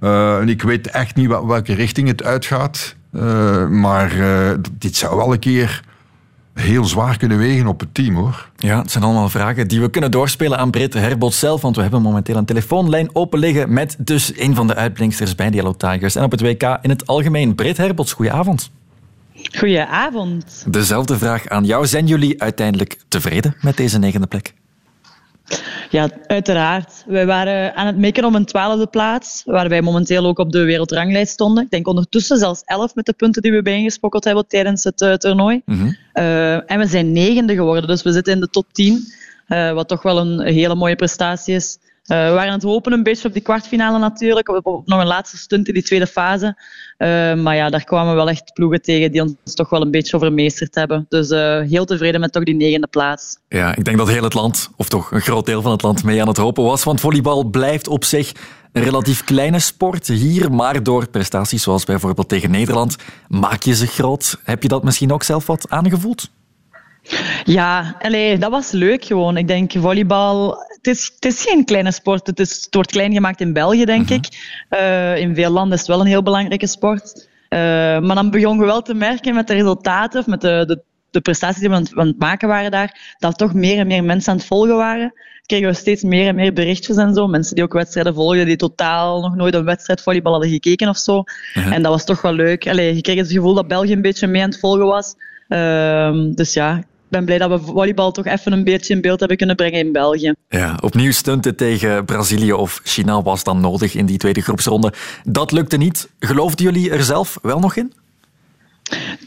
[0.00, 2.94] Eh, en ik weet echt niet wel- welke richting het uitgaat.
[3.12, 4.12] Eh, maar
[4.78, 5.82] dit zou wel een keer
[6.54, 8.50] heel zwaar kunnen wegen op het team, hoor.
[8.56, 11.82] Ja, het zijn allemaal vragen die we kunnen doorspelen aan Britt Herbot zelf, want we
[11.82, 15.76] hebben momenteel een telefoonlijn open liggen met dus een van de uitblinksters bij de Yellow
[15.76, 17.54] Tigers en op het WK in het algemeen.
[17.54, 18.70] Britt Herbots, goedenavond.
[19.58, 20.64] Goedenavond.
[20.68, 21.86] Dezelfde vraag aan jou.
[21.86, 24.54] Zijn jullie uiteindelijk tevreden met deze negende plek?
[25.90, 27.04] Ja, uiteraard.
[27.06, 30.64] Wij waren aan het mikken om een twaalfde plaats, waar wij momenteel ook op de
[30.64, 31.64] wereldranglijst stonden.
[31.64, 35.12] Ik denk ondertussen zelfs elf met de punten die we bijeengesprokkeld hebben tijdens het eh,
[35.12, 35.62] toernooi.
[36.12, 39.12] Eh, en we zijn negende geworden, dus we zitten in de top 10,
[39.46, 41.78] eh, wat toch wel een hele mooie prestatie is.
[42.12, 45.06] Eh, we waren aan het hopen een beetje op die kwartfinale natuurlijk, op, nog een
[45.06, 46.56] laatste stunt in die tweede fase.
[46.96, 50.16] Eh, maar ja, daar kwamen wel echt ploegen tegen die ons toch wel een beetje
[50.16, 51.06] overmeesterd hebben.
[51.08, 53.38] Dus eh, heel tevreden met toch die negende plaats.
[53.48, 56.04] Ja, ik denk dat heel het land, of toch een groot deel van het land,
[56.04, 56.84] mee aan het hopen was.
[56.84, 58.32] Want volleybal blijft op zich
[58.72, 62.96] een relatief kleine sport hier, maar door prestaties zoals bijvoorbeeld tegen Nederland
[63.28, 64.38] maak je ze groot.
[64.44, 66.30] Heb je dat misschien ook zelf wat aangevoeld?
[67.44, 69.36] Ja, allee, dat was leuk gewoon.
[69.36, 72.26] Ik denk volleybal, het is, het is geen kleine sport.
[72.26, 74.26] Het, is, het wordt klein gemaakt in België, denk ik.
[74.68, 77.28] Eh, in veel landen is het wel een heel belangrijke sport.
[77.48, 77.58] Eh,
[77.98, 81.20] maar dan begonnen we wel te merken met de resultaten, of met de, de, de
[81.20, 84.04] prestaties die we aan het, aan het maken waren daar, dat toch meer en meer
[84.04, 85.12] mensen aan het volgen waren.
[85.46, 87.26] Kregen we steeds meer en meer berichtjes en zo.
[87.26, 90.98] Mensen die ook wedstrijden volgden, die totaal nog nooit een wedstrijd volleybal hadden gekeken of
[90.98, 91.22] zo.
[91.54, 92.68] En dat was toch wel leuk.
[92.68, 95.14] Allee, je kreeg het gevoel dat België een beetje mee aan het volgen was.
[95.48, 99.36] Ehm, dus ja, ben blij dat we volleybal toch even een beetje in beeld hebben
[99.36, 100.34] kunnen brengen in België.
[100.48, 104.92] Ja, opnieuw stunten tegen Brazilië of China was dan nodig in die tweede groepsronde.
[105.24, 106.08] Dat lukte niet.
[106.18, 107.92] Geloofden jullie er zelf wel nog in?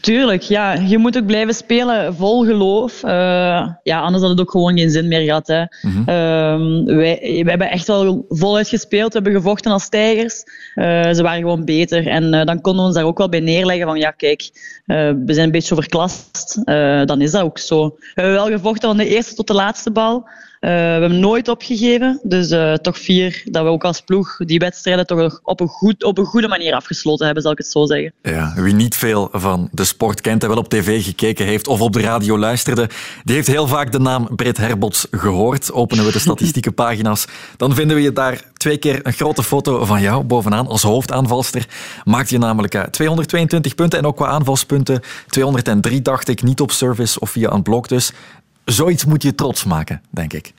[0.00, 0.72] Tuurlijk, ja.
[0.72, 3.02] Je moet ook blijven spelen vol geloof.
[3.02, 5.46] Eh, ja, anders had het ook gewoon geen zin meer gehad.
[5.46, 5.64] Hè.
[6.06, 9.12] Ehm, wij, wij hebben echt wel voluit gespeeld.
[9.12, 10.42] We hebben gevochten als tijgers.
[10.74, 12.06] Eh, ze waren gewoon beter.
[12.06, 14.50] En eh, dan konden we ons daar ook wel bij neerleggen van ja, kijk,
[14.86, 16.60] we zijn een beetje overklast.
[17.04, 17.88] Dan is dat ook zo.
[17.88, 20.28] We hebben wel gevochten van de eerste tot de laatste bal.
[20.66, 22.20] Eh, we hebben nooit opgegeven.
[22.22, 26.04] Dus eh, toch vier dat we ook als ploeg die wedstrijden toch op een, goed,
[26.04, 28.12] op een goede manier afgesloten hebben, zal ik het zo zeggen.
[28.22, 31.80] Ja, wie niet veel van de sport kent en wel op tv gekeken heeft of
[31.80, 32.88] op de radio luisterde,
[33.24, 35.72] die heeft heel vaak de naam Britt Herbots gehoord.
[35.72, 37.26] Openen we de statistieke pagina's,
[37.56, 41.66] dan vinden we je daar twee keer een grote foto van jou bovenaan als hoofdaanvalster.
[42.04, 46.70] Maakt je namelijk eh, 222 punten en ook qua aanvalspunten 203 dacht ik, niet op
[46.70, 48.12] service of via een blok dus.
[48.66, 50.52] Zoiets moet je trots maken, denk ik.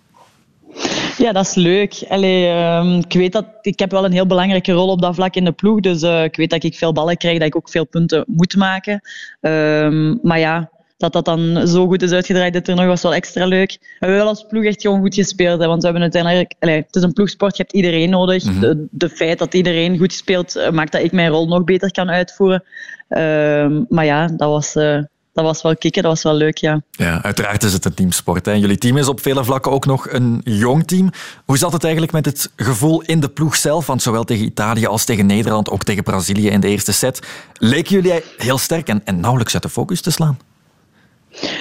[1.18, 2.06] Ja, dat is leuk.
[2.10, 5.36] Allee, ehm, ik weet dat ik heb wel een heel belangrijke rol op dat vlak
[5.36, 5.80] in de ploeg.
[5.80, 8.56] Dus eh, ik weet dat ik veel ballen krijg, dat ik ook veel punten moet
[8.56, 9.02] maken.
[9.42, 13.46] Ehm, maar ja, dat dat dan zo goed is uitgedraaid, dit toernooi was wel extra
[13.46, 13.72] leuk.
[13.80, 15.60] We hebben wel als ploeg echt gewoon goed gespeeld.
[15.60, 16.54] Hè, want we hebben uiteindelijk...
[16.60, 18.44] Allee, het is een ploegsport, je hebt iedereen nodig.
[18.44, 21.92] de, de feit dat iedereen goed speelt, eh, maakt dat ik mijn rol nog beter
[21.92, 22.64] kan uitvoeren.
[23.08, 25.00] Ehm, maar ja, dat was, eh,
[25.38, 26.82] dat was wel kicken, dat was wel leuk, ja.
[26.92, 28.46] Ja, uiteraard is het een teamsport.
[28.46, 28.52] Hè.
[28.52, 31.12] Jullie team is op vele vlakken ook nog een jong team.
[31.46, 33.86] Hoe zat het eigenlijk met het gevoel in de ploeg zelf?
[33.86, 38.02] Want zowel tegen Italië als tegen Nederland, ook tegen Brazilië in de eerste set, leken
[38.02, 40.38] jullie heel sterk en, en nauwelijks uit de focus te slaan?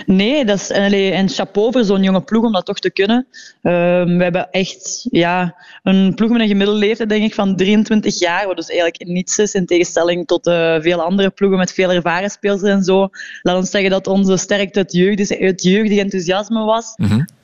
[0.07, 3.27] Nee, dat is allee, en chapeau voor zo'n jonge ploeg om dat toch te kunnen.
[3.63, 8.19] Ehm, we hebben echt ja, een ploeg met een gemiddelde leeftijd denk ik, van 23
[8.19, 11.91] jaar, wat dus eigenlijk niets is in tegenstelling tot uh, veel andere ploegen met veel
[11.91, 13.09] ervaren spelers en zo.
[13.43, 16.95] Laat ons zeggen dat onze sterkte het, jeugd, het jeugdig enthousiasme was.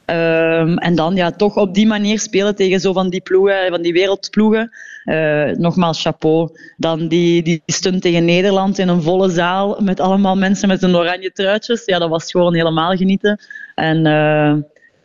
[0.05, 3.83] Ehm, en dan ja, toch op die manier spelen tegen zo van die ploegen, van
[3.83, 4.71] die wereldploegen.
[5.05, 6.49] Uh, nogmaals, chapeau.
[6.77, 10.97] Dan die, die stunt tegen Nederland in een volle zaal met allemaal mensen met een
[10.97, 11.85] oranje truitjes.
[11.85, 13.41] Ja, dat was gewoon helemaal genieten.
[13.75, 14.55] En uh,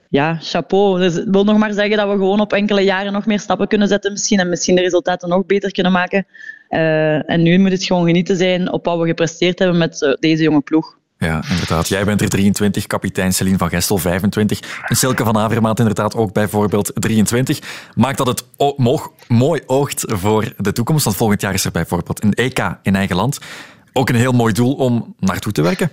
[0.10, 1.00] ja, chapeau.
[1.00, 3.68] Dus ik wil nog maar zeggen dat we gewoon op enkele jaren nog meer stappen
[3.68, 4.40] kunnen zetten misschien.
[4.40, 6.26] En misschien de resultaten nog beter kunnen maken.
[6.70, 10.44] Uh, en nu moet het gewoon genieten zijn op wat we gepresteerd hebben met deze
[10.44, 10.98] jonge ploeg.
[11.20, 11.88] Ja, inderdaad.
[11.88, 14.82] Jij bent er 23, kapitein Celine van Gestel 25.
[14.88, 17.60] En Silke van Avermaat inderdaad ook bijvoorbeeld 23.
[17.96, 18.46] Maakt dat het
[19.28, 21.04] mooi oogt voor de toekomst?
[21.04, 23.38] Want volgend jaar is er bijvoorbeeld een EK in eigen land.
[23.94, 25.92] Ook een heel mooi doel om naartoe te werken.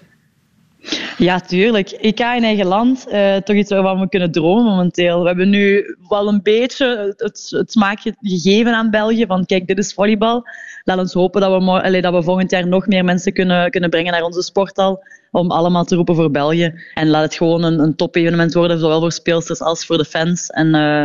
[1.18, 1.90] Ja, tuurlijk.
[1.90, 5.20] EK in eigen land, uh, toch iets waarvan we kunnen dromen momenteel.
[5.20, 9.78] We hebben nu wel een beetje het, het smaakje gegeven aan België van kijk, dit
[9.78, 10.46] is volleybal.
[10.84, 13.90] Laat ons hopen dat we, allee, dat we volgend jaar nog meer mensen kunnen, kunnen
[13.90, 16.74] brengen naar onze sporthal om allemaal te roepen voor België.
[16.94, 20.46] En laat het gewoon een, een top-evenement worden, zowel voor speelsters als voor de fans.
[20.50, 21.04] En uh,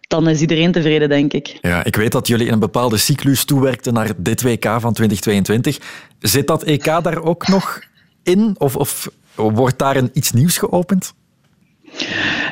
[0.00, 1.58] dan is iedereen tevreden, denk ik.
[1.60, 5.78] Ja, ik weet dat jullie in een bepaalde cyclus toewerkten naar dit WK van 2022.
[6.18, 7.80] Zit dat EK daar ook nog
[8.22, 8.54] in?
[8.58, 11.14] Of, of wordt daar een, iets nieuws geopend?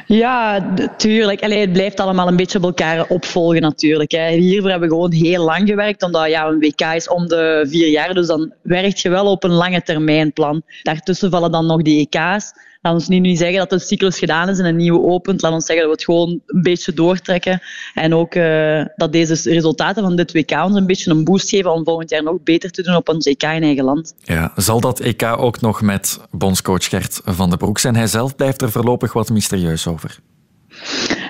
[0.07, 1.43] Ja, tuurlijk.
[1.43, 4.11] Allee, het blijft allemaal een beetje op elkaar opvolgen natuurlijk.
[4.11, 4.29] Hè.
[4.31, 7.89] Hiervoor hebben we gewoon heel lang gewerkt, omdat ja, een WK is om de vier
[7.89, 8.15] jaar.
[8.15, 10.63] Dus dan werk je wel op een lange termijn plan.
[10.83, 12.53] Daartussen vallen dan nog die EK's.
[12.83, 15.43] Laat ons nu niet zeggen dat de cyclus gedaan is en een nieuwe opent.
[15.43, 17.63] Laat ons zeggen dat we het gewoon een beetje doortrekken.
[17.95, 21.73] En ook uh, dat deze resultaten van dit WK ons een beetje een boost geven
[21.73, 24.15] om volgend jaar nog beter te doen op ons EK in eigen land.
[24.23, 27.97] Ja, zal dat EK ook nog met bondscoach Gert van den Broek zijn?
[27.97, 30.19] Hij zelf blijft er voorlopig wat mysterieus over.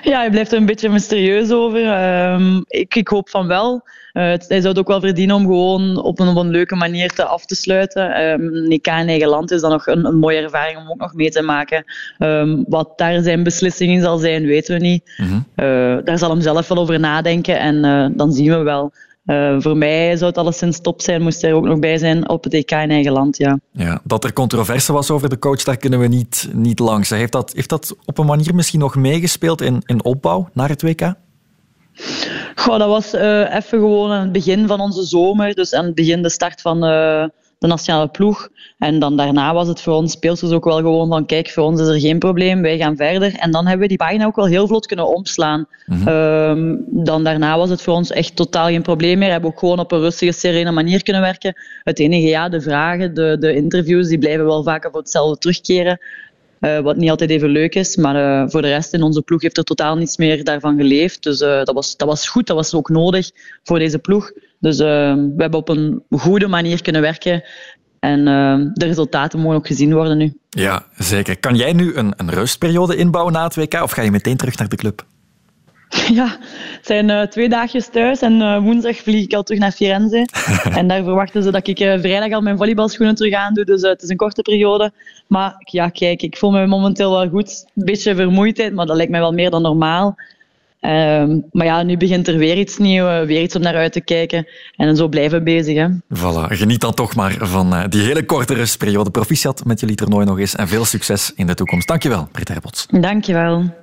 [0.01, 1.79] Ja, hij blijft er een beetje mysterieus over.
[2.33, 3.73] Um, ik, ik, hoop van wel.
[4.13, 7.09] Uh, hij zou het ook wel verdienen om gewoon op een, op een leuke manier
[7.09, 8.21] te af te sluiten.
[8.21, 11.29] Um, in eigen land is dan nog een, een, mooie ervaring om ook nog mee
[11.29, 11.83] te maken.
[12.19, 15.13] Um, wat daar zijn beslissing in zal zijn, weten we niet.
[15.17, 15.45] Mm -hmm.
[15.65, 18.91] uh, daar zal hem zelf wel over nadenken en uh, dan zien we wel.
[19.25, 22.29] Uh, voor mij zou het alleszins top zijn, moest hij er ook nog bij zijn
[22.29, 23.37] op het EK in eigen land.
[23.37, 23.59] Ja.
[23.71, 27.09] Ja, dat er controverse was over de coach, daar kunnen we niet, niet langs.
[27.09, 30.81] Heeft dat, heeft dat op een manier misschien nog meegespeeld in, in opbouw naar het
[30.81, 31.13] WK?
[32.55, 35.53] Goh, dat was uh, even gewoon aan het begin van onze zomer.
[35.53, 37.25] Dus aan het begin de start van uh,
[37.61, 38.49] de nationale ploeg.
[38.77, 41.81] En dan daarna was het voor ons speelsters ook wel gewoon van kijk, voor ons
[41.81, 43.35] is er geen probleem, wij gaan verder.
[43.35, 45.65] En dan hebben we die pagina ook wel heel vlot kunnen omslaan.
[45.85, 46.07] Mm -hmm.
[46.07, 49.27] um, dan daarna was het voor ons echt totaal geen probleem meer.
[49.27, 51.53] We hebben ook gewoon op een rustige, serene manier kunnen werken.
[51.83, 55.99] Het enige, ja, de vragen, de, de interviews, die blijven wel vaker voor hetzelfde terugkeren.
[56.59, 59.41] Uh, wat niet altijd even leuk is, maar uh, voor de rest in onze ploeg
[59.41, 61.23] heeft er totaal niets meer daarvan geleefd.
[61.23, 63.31] Dus uh, dat, was, dat was goed, dat was ook nodig
[63.63, 64.31] voor deze ploeg.
[64.61, 67.43] Dus we hebben op een goede manier kunnen werken
[67.99, 68.25] en
[68.73, 70.37] de resultaten mogen ook gezien worden nu.
[70.49, 71.39] Ja, zeker.
[71.39, 74.57] Kan jij nu een, een rustperiode inbouwen na het WK of ga je meteen terug
[74.57, 75.05] naar de club?
[76.19, 76.37] Ja,
[76.77, 80.27] het zijn uh, twee dagjes thuis en uh, woensdag vlieg ik al terug naar Firenze.
[80.79, 83.65] en daar verwachten ze dat ik uh, vrijdag al mijn volleybalschoenen terug aan doe.
[83.65, 84.91] Dus het is een korte periode.
[85.27, 87.65] Maar ja, kijk, ik voel me momenteel wel goed.
[87.75, 90.15] Een beetje vermoeidheid, maar dat lijkt mij wel meer dan normaal.
[90.81, 94.01] Um, maar ja, nu begint er weer iets nieuws, weer iets om naar uit te
[94.01, 94.47] kijken.
[94.75, 95.75] En zo blijven we bezig.
[95.75, 95.87] Hè.
[95.89, 99.09] Voilà, geniet dan toch maar van die hele korte rustperiode.
[99.09, 101.87] Proficiat met jullie toernooi nog eens en veel succes in de toekomst.
[101.87, 102.85] Dankjewel, Britt Herbots.
[102.89, 103.73] Dankjewel.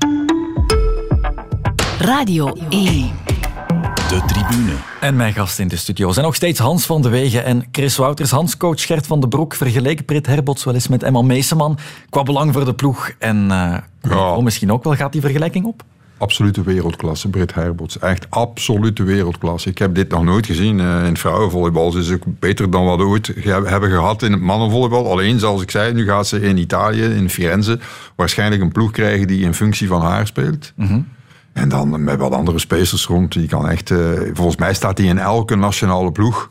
[1.98, 3.10] Radio 1.
[4.08, 4.72] De tribune.
[5.00, 7.96] En mijn gast in de studio zijn nog steeds Hans van de Wegen en Chris
[7.96, 8.30] Wouters.
[8.30, 11.78] Hans, coach Gert van den Broek vergeleken Britt Herbots wel eens met Emma Meeseman
[12.10, 13.12] qua belang voor de ploeg.
[13.18, 14.36] En uh, ja.
[14.36, 15.82] oh, misschien ook wel, gaat die vergelijking op?
[16.18, 17.98] Absolute wereldklasse, Britt Herbots.
[17.98, 19.68] Echt absolute wereldklasse.
[19.68, 20.78] Ik heb dit nog nooit gezien.
[20.78, 24.40] Uh, in vrouwenvolleybal ze is ook beter dan wat we ooit hebben gehad in het
[24.40, 25.10] mannenvolleybal.
[25.10, 27.78] Alleen, zoals ik zei, nu gaat ze in Italië, in Firenze,
[28.16, 30.72] waarschijnlijk een ploeg krijgen die in functie van haar speelt.
[30.76, 31.08] Mm -hmm.
[31.52, 33.32] En dan met wat andere spacers rond.
[33.32, 33.98] Die kan echt, uh,
[34.32, 36.50] volgens mij staat hij in elke nationale ploeg.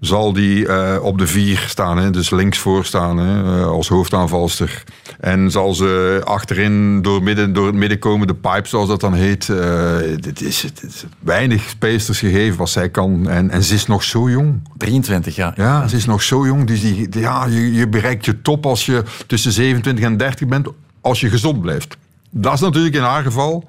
[0.00, 2.10] Zal die uh, op de vier staan, hè?
[2.10, 3.58] dus links voor staan hè?
[3.58, 4.84] Uh, als hoofdaanvalster.
[5.20, 9.14] En zal ze achterin door, midden, door het midden komen, de pipe zoals dat dan
[9.14, 9.46] heet.
[10.20, 13.28] dit is, dit is weinig spacers gegeven wat zij kan.
[13.28, 14.62] En, en ze is nog zo jong.
[14.76, 15.52] 23 jaar.
[15.56, 16.66] Ja, ze is nog zo jong.
[16.66, 20.68] Dus die, ja, je, je bereikt je top als je tussen 27 en 30 bent,
[21.00, 21.96] als je gezond blijft.
[22.30, 23.68] Dat is natuurlijk in haar geval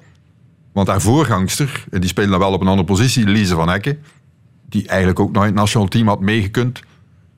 [0.72, 3.98] want haar voorgangster, en die speelde dan wel op een andere positie, Lise van Hekken,
[4.72, 6.80] die eigenlijk ook nooit het nationaal team had meegekund.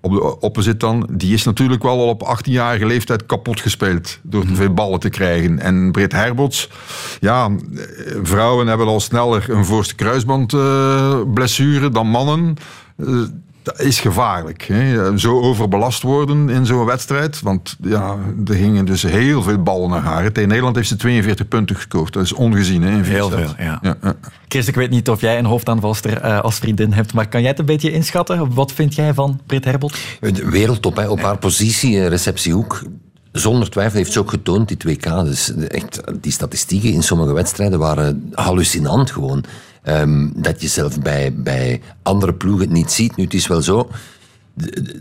[0.01, 4.47] op de opposite dan, die is natuurlijk wel al op 18-jarige leeftijd kapot gespeeld door
[4.47, 5.59] te veel ballen te krijgen.
[5.59, 6.71] En Britt Herbots,
[7.21, 7.51] ja,
[8.23, 12.57] vrouwen hebben al sneller een voorste kruisbandblessure dan mannen.
[12.97, 13.07] Eh,
[13.65, 14.63] dat is gevaarlijk.
[14.63, 15.19] Hè?
[15.19, 17.41] Zo overbelast worden in zo'n wedstrijd.
[17.41, 20.33] Want ja, er gingen dus heel veel ballen naar haar.
[20.33, 22.13] Tegen Nederland heeft ze 42 punten gescoord.
[22.13, 22.83] Dat is ongezien.
[22.83, 23.79] Hè, in Heel veel, ja.
[23.83, 24.15] Ja, ja.
[24.49, 27.51] Chris, ik weet niet of jij een hoofdaanvalster eh, als vriendin hebt, maar kan jij
[27.51, 28.55] het een beetje inschatten?
[28.55, 29.97] Wat vind jij van Britt Herbot?
[30.21, 32.83] De Wereldtop, hè, op haar positie, eh, receptiehoek.
[33.33, 35.25] Zonder twijfel heeft ze ook getoond, die 2K.
[35.25, 39.45] Dus echt, die statistieken in sommige wedstrijden waren hallucinant gewoon.
[39.85, 43.17] Ehm, dat je zelf bij, bij andere ploegen niet ziet.
[43.17, 43.91] Nu, het is wel zo.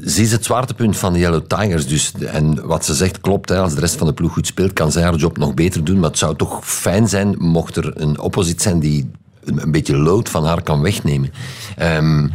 [0.06, 1.88] Ze is het zwaartepunt van de Yellow Tigers.
[1.88, 3.52] Dus, en wat ze zegt klopt.
[3.52, 6.00] Als de rest van de ploeg goed speelt, kan zij haar job nog beter doen.
[6.00, 9.12] Maar het zou toch fijn zijn mocht er een opposit zijn die
[9.44, 11.32] een, beetje lood van haar kan wegnemen.
[11.78, 12.28] Ehm,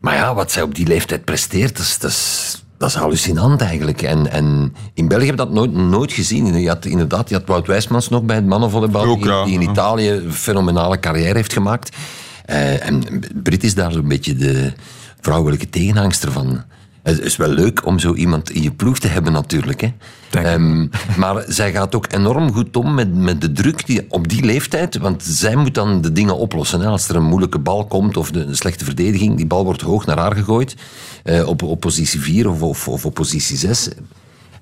[0.00, 4.02] maar ja, wat zij op die leeftijd presteert, dat dat is, dat is hallucinant eigenlijk.
[4.02, 6.60] En, en in België heb ik dat nooit, nooit gezien.
[6.60, 9.44] Je had inderdaad, je had Wout Wijsmans nog bij het mannenvolleybal, Ook, die, ja.
[9.44, 11.96] die in Italië een fenomenale carrière heeft gemaakt.
[12.44, 14.72] Eh, en Brit is daar zo'n beetje de
[15.20, 16.62] vrouwelijke tegenhangster van.
[17.08, 19.80] Het is wel leuk om zo iemand in je ploeg te hebben natuurlijk.
[19.80, 19.92] Hè.
[20.30, 24.44] Ehm, maar zij gaat ook enorm goed om met, met de druk die, op die
[24.44, 24.98] leeftijd.
[24.98, 26.80] Want zij moet dan de dingen oplossen.
[26.80, 26.86] Hè.
[26.86, 30.06] Als er een moeilijke bal komt of de, een slechte verdediging, die bal wordt hoog
[30.06, 30.76] naar haar gegooid.
[31.24, 33.88] eh, op, op positie 4 of, of, of op positie 6.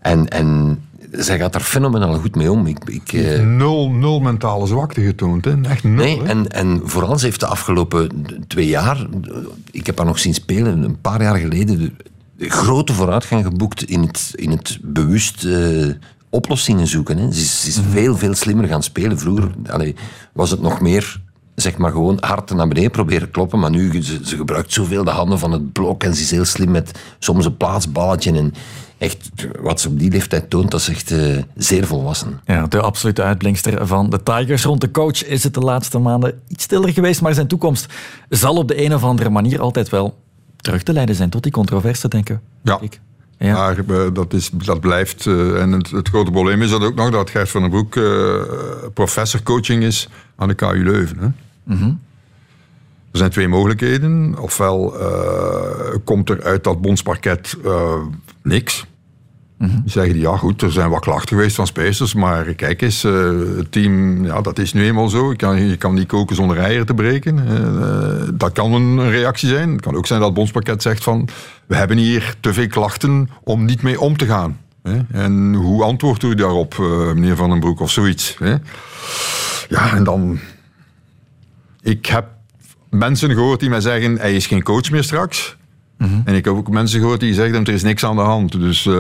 [0.01, 0.79] En, en
[1.11, 2.67] zij gaat daar fenomenaal goed mee om.
[2.67, 5.45] Ik, ik, eh, Nul, nul mentale zwakte getoond.
[5.45, 5.55] Hè?
[5.63, 5.95] Echt nul.
[5.95, 6.25] Nee, hè.
[6.25, 8.09] en, en vooral, ze heeft de afgelopen
[8.47, 9.07] twee jaar,
[9.71, 13.83] ik heb haar nog zien spelen, een paar jaar geleden, de, de grote vooruitgang geboekt
[13.85, 15.87] in het, in het bewust eh,
[16.31, 17.19] oplossingen zoeken.
[17.19, 17.33] Hè.
[17.33, 19.19] Ze is, ze is veel, veel slimmer gaan spelen.
[19.19, 19.95] Vroeger allee,
[20.33, 21.21] was het nog meer,
[21.55, 25.11] zeg maar gewoon hard naar beneden proberen kloppen, maar nu, ze, ze gebruikt zoveel de
[25.11, 28.55] handen van het blok en ze is heel slim met soms een plaatsballetje en
[28.99, 32.41] echt, wat ze op die leeftijd toont, dat is echt eh, zeer volwassen.
[32.45, 34.65] Ja, de absolute uitblinkster van de Tigers.
[34.65, 37.87] Rond de coach is het de laatste maanden iets stiller geweest, maar zijn toekomst
[38.29, 40.17] zal op de een of andere manier altijd wel
[40.67, 42.41] terug te leiden zijn tot die controverse, denken.
[43.39, 43.53] Ja.
[43.53, 45.27] Maar eh, dat, is, dat blijft.
[45.27, 47.97] eh, en het, het grote probleem is dat ook nog dat Gert van den Broek
[47.97, 48.43] eh,
[48.95, 51.19] professor coaching is aan de KU Leuven.
[51.19, 51.29] Hè.
[51.75, 51.93] Mhm.
[53.11, 54.39] Er zijn twee mogelijkheden.
[54.39, 54.95] Ofwel
[56.05, 58.03] komt er uit dat bondsparket eh,
[59.59, 59.73] niks.
[59.73, 63.13] Die zeggen, ja goed, er zijn wat klachten geweest van spacers, maar kijk eens, eh,
[63.57, 65.31] het team, ja, dat is nu eenmaal zo.
[65.31, 67.39] Je kan, je kan niet koken zonder eieren te breken.
[67.49, 69.73] Eh, dat kan een, reactie zijn.
[69.73, 71.29] Het kan ook zijn dat het bondspakket zegt van,
[71.67, 74.59] we hebben hier te veel klachten om niet mee om te gaan.
[74.83, 74.99] Hè?
[75.11, 78.37] En hoe antwoordt u daarop, eh, meneer Van den Broek, of zoiets?
[78.39, 78.55] Hè?
[79.69, 80.39] Ja, en dan...
[81.83, 82.27] Ik heb
[82.91, 85.57] mensen gehoord die mij zeggen, hij is geen coach meer straks.
[85.99, 88.61] En ik heb ook mensen gehoord die zeggen, er is niks aan de hand.
[88.61, 88.95] Dus eh,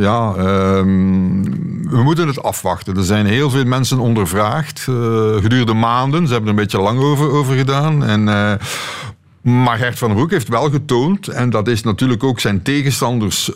[0.00, 1.42] ja, ehm,
[1.90, 2.96] we moeten het afwachten.
[2.96, 4.94] Er zijn heel veel mensen ondervraagd, eh,
[5.36, 6.26] gedurende maanden.
[6.26, 8.04] Ze hebben er een beetje lang over, gedaan.
[8.04, 8.52] En, eh,
[9.40, 13.50] maar Gert van den Broek heeft wel getoond, en dat is natuurlijk ook zijn tegenstanders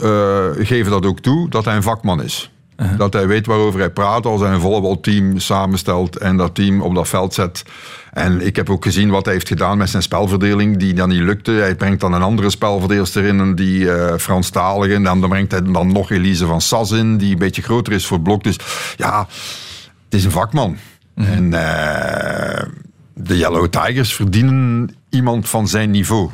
[0.59, 2.54] geven dat ook toe, dat hij een vakman is.
[2.97, 6.95] Dat hij weet waarover hij praat als hij een volleybalteam samenstelt en dat team op
[6.95, 7.63] dat veld zet.
[8.13, 11.21] En ik heb ook gezien wat hij heeft gedaan met zijn spelverdeling, die dan niet
[11.21, 11.51] lukte.
[11.51, 14.95] Hij brengt dan een andere spelverdeelster in, die eh Franstalige.
[14.95, 18.07] En dan, brengt hij dan nog Elise van Sas in, die een beetje groter is
[18.07, 18.45] voor het blok.
[18.45, 18.59] Dus
[18.97, 19.27] ja,
[20.05, 20.77] het is een vakman.
[21.15, 22.67] En eh,
[23.15, 26.31] de Yellow Tigers verdienen iemand van zijn niveau.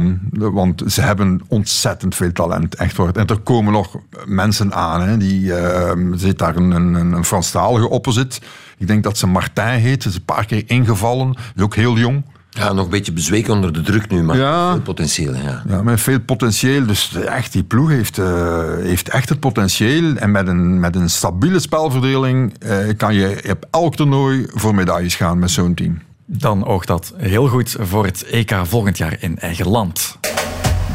[0.00, 3.14] Hm, Want ze hebben ontzettend veel talent, echt waar.
[3.14, 5.02] En er komen nog mensen aan.
[5.02, 8.40] Hè, die, eh, er zit daar een, een, een Franstalige opposite.
[8.78, 10.02] Ik denk dat ze Martijn heet.
[10.02, 11.34] Ze is een paar keer ingevallen.
[11.56, 12.22] Is ook heel jong.
[12.50, 15.34] Ja, nog een beetje bezweken onder de druk nu, maar veel potentieel.
[15.34, 15.62] Ja.
[15.68, 16.86] Ja, met veel potentieel.
[16.86, 20.16] Dus echt, die ploeg heeft, eh, heeft echt het potentieel.
[20.16, 25.14] En met een, met een stabiele spelverdeling eh, kan je op elk toernooi voor medailles
[25.14, 25.98] gaan met zo'n team.
[26.32, 30.18] Dan oogt dat heel goed voor het EK volgend jaar in eigen land.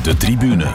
[0.03, 0.65] De tribune.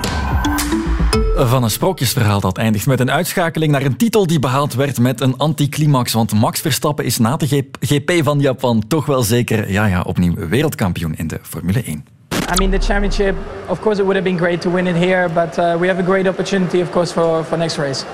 [1.37, 5.21] Van een sprookjesverhaal dat eindigt met een uitschakeling naar een titel die behaald werd met
[5.21, 6.13] een anticlimax.
[6.13, 10.35] Want Max Verstappen is na de GP van Japan toch wel zeker, ja ja, opnieuw
[10.49, 12.05] wereldkampioen in de Formule 1.
[12.33, 15.29] I mean, the championship, of course, it would have been great to win it here,
[15.29, 18.05] but uh, we have a great opportunity, of course, for, for next race.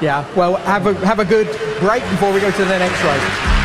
[0.00, 1.48] Yeah, well, have a, have a good
[1.80, 3.59] break before we go to the next race.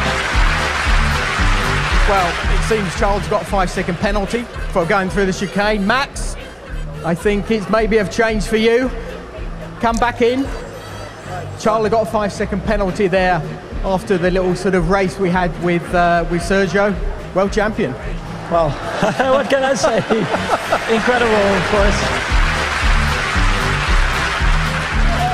[2.07, 5.87] Well, it seems Charles got a five second penalty for going through the chicane.
[5.87, 6.35] Max,
[7.03, 8.91] I think it's maybe have changed for you.
[9.79, 10.47] Come back in.
[11.59, 13.41] Charlie got a five second penalty there
[13.83, 16.93] after the little sort of race we had with, uh, with Sergio.
[17.33, 17.93] World champion.
[18.51, 18.69] Well,
[19.33, 19.95] what can I say?
[20.93, 22.34] Incredible, of course.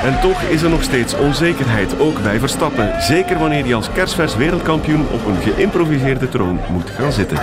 [0.04, 3.02] En toch is er nog steeds onzekerheid, ook bij Verstappen.
[3.02, 7.36] Zeker wanneer hij als kerstvers wereldkampioen op een geïmproviseerde troon moet gaan zitten.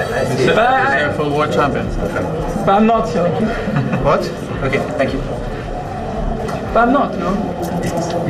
[0.46, 1.86] But I, for world champion.
[2.66, 3.28] But I'm not, so.
[4.04, 4.32] What?
[4.64, 5.39] Okay, thank you.
[6.74, 7.30] But I'm not, no?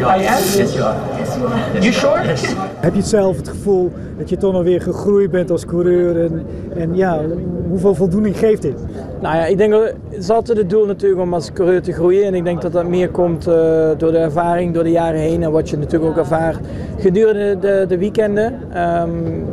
[0.08, 0.43] I am?
[0.58, 0.95] Yes, you are.
[1.17, 1.82] Yes, you are.
[1.82, 2.23] You sure?
[2.25, 2.54] Yes.
[2.86, 6.23] Heb je zelf het gevoel dat je toch nog weer gegroeid bent als coureur?
[6.23, 7.21] En, en ja,
[7.69, 8.75] hoeveel voldoening geeft dit?
[9.21, 11.91] Nou ja, ik denk dat het is altijd het doel natuurlijk om als coureur te
[11.91, 12.25] groeien.
[12.25, 13.54] En ik denk dat dat meer komt uh,
[13.97, 15.43] door de ervaring, door de jaren heen.
[15.43, 16.58] En wat je natuurlijk ook ervaart
[16.97, 18.54] gedurende de, de weekenden.
[19.02, 19.45] Um,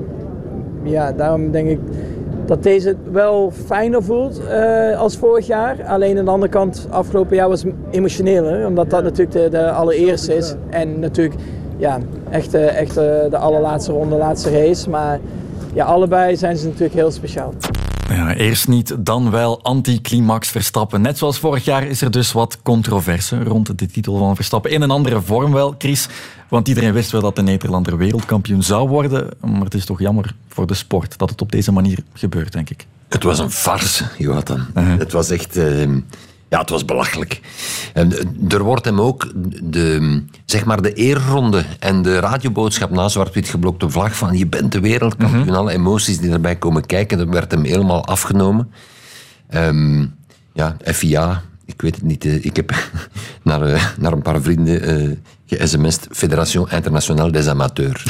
[0.83, 1.79] ja, daarom denk ik
[2.47, 5.85] dat deze wel fijner voelt uh, als vorig jaar.
[5.85, 8.67] Alleen aan de andere kant, afgelopen jaar was emotioneler.
[8.67, 10.55] Omdat dat natuurlijk de, de allereerste is.
[10.71, 11.41] En natuurlijk
[11.77, 11.99] ja,
[12.31, 14.91] echt, echt de allerlaatste ronde, laatste race.
[14.91, 15.21] Maar
[15.75, 17.53] ja, allebei zijn ze natuurlijk heel speciaal.
[18.09, 21.01] Ja, eerst niet, dan wel anticlimax Verstappen.
[21.01, 24.71] Net zoals vorig jaar is er dus wat controverse rond de titel van Verstappen.
[24.71, 26.09] In een andere vorm wel, Chris.
[26.49, 29.29] Want iedereen wist wel dat de Nederlander wereldkampioen zou worden.
[29.41, 32.71] Maar het is toch jammer voor de sport dat het op deze manier gebeurt, denk
[32.71, 32.87] ik.
[33.09, 34.05] Het was een farce.
[34.19, 34.99] Uh-huh.
[34.99, 35.57] Het was echt...
[35.57, 35.97] Uh,
[36.49, 37.41] ja, het was belachelijk.
[37.93, 38.13] En
[38.49, 39.33] er wordt hem ook
[39.63, 44.73] de, zeg maar de eerronde en de radioboodschap na zwart-wit geblokte vlag van je bent
[44.73, 45.41] de wereldkampioen.
[45.41, 45.57] Mm-hmm.
[45.57, 48.71] Alle emoties die erbij komen kijken, dat werd hem helemaal afgenomen.
[49.55, 50.15] Um,
[50.53, 52.25] ja, FIA, ik weet het niet.
[52.25, 52.75] Ik heb
[53.43, 56.07] naar, uh, naar een paar vrienden uh, ge-sms'd.
[56.11, 58.07] Fédération Internationale des Amateurs.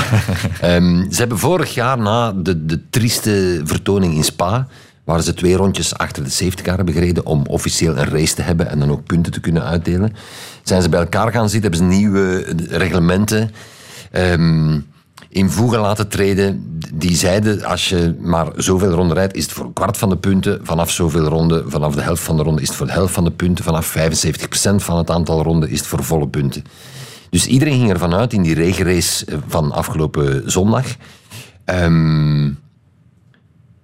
[0.65, 4.69] um, ze hebben vorig jaar na de, de trieste vertoning in Spa
[5.07, 8.43] waar ze twee rondjes achter de safety car hebben gereden om officieel een race te
[8.43, 10.13] hebben en dan ook punten te kunnen uitdelen.
[10.63, 13.51] Zijn ze bij elkaar gaan zitten, hebben ze nieuwe reglementen
[14.13, 14.87] um,
[15.29, 16.81] in voegen laten treden.
[16.95, 20.17] Die zeiden, als je maar zoveel ronden rijdt, is het voor een kwart van de
[20.17, 20.61] punten.
[20.63, 23.25] Vanaf zoveel ronden, vanaf de helft van de ronde, is het voor de helft van
[23.25, 23.65] de punten.
[23.65, 24.01] Vanaf 75%
[24.77, 26.65] van het aantal ronden is het voor volle punten.
[27.31, 30.87] Dus iedereen ging ervan uit in die regenrace van afgelopen zondag.
[31.65, 32.59] Um,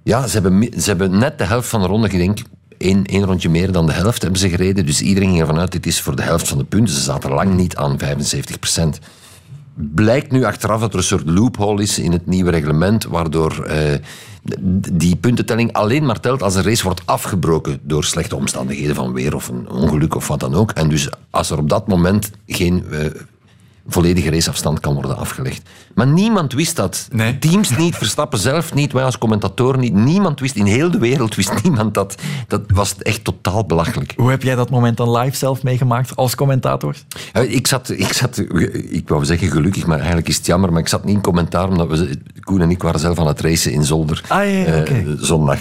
[0.03, 2.39] ja, ze hebben, ze hebben net de helft van de ronde, ik denk
[2.79, 4.87] één, één rondje meer dan de helft hebben ze gereden.
[4.87, 6.95] Dus iedereen ging ervan uit, dit is voor de helft van de punten.
[6.95, 8.99] Ze zaten lang niet aan 75 procent.
[9.75, 13.99] Blijkt nu achteraf dat er een soort loophole is in het nieuwe reglement, waardoor eh,
[14.93, 19.35] die puntentelling alleen maar telt als een race wordt afgebroken door slechte omstandigheden van weer
[19.35, 20.71] of een ongeluk of wat dan ook.
[20.71, 23.07] En dus als er op dat moment geen uh,
[23.87, 25.63] volledige raceafstand kan worden afgelegd.
[25.95, 27.09] Maar niemand wist dat.
[27.13, 27.39] Nee.
[27.39, 29.95] Teams niet, Verstappen zelf niet, wij als commentator niet.
[29.95, 32.15] Niemand wist, in heel de wereld wist niemand dat.
[32.47, 34.13] Dat was echt totaal belachelijk.
[34.17, 36.97] Hoe heb jij dat moment dan live zelf meegemaakt als commentator?
[37.33, 38.39] Ik zat, ik zat,
[38.91, 41.69] ik wou zeggen gelukkig, maar eigenlijk is het jammer, maar ik zat niet in commentaar,
[41.69, 44.81] omdat we, Koen en ik waren zelf aan het racen in Zolder ah, ja, ja,
[44.81, 45.03] okay.
[45.03, 45.59] uh, zondag.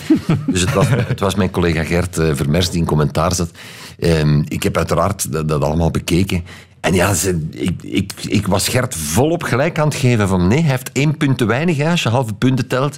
[0.48, 3.52] dus het was, het was mijn collega Gert uh, Vermers die in commentaar zat.
[4.00, 6.44] Um, ik heb uiteraard dat, dat allemaal bekeken.
[6.82, 10.62] En ja, ze, ik, ik, ik was Gert volop gelijk aan het geven van nee,
[10.62, 12.98] hij heeft één punt te weinig hè, als je halve punten telt.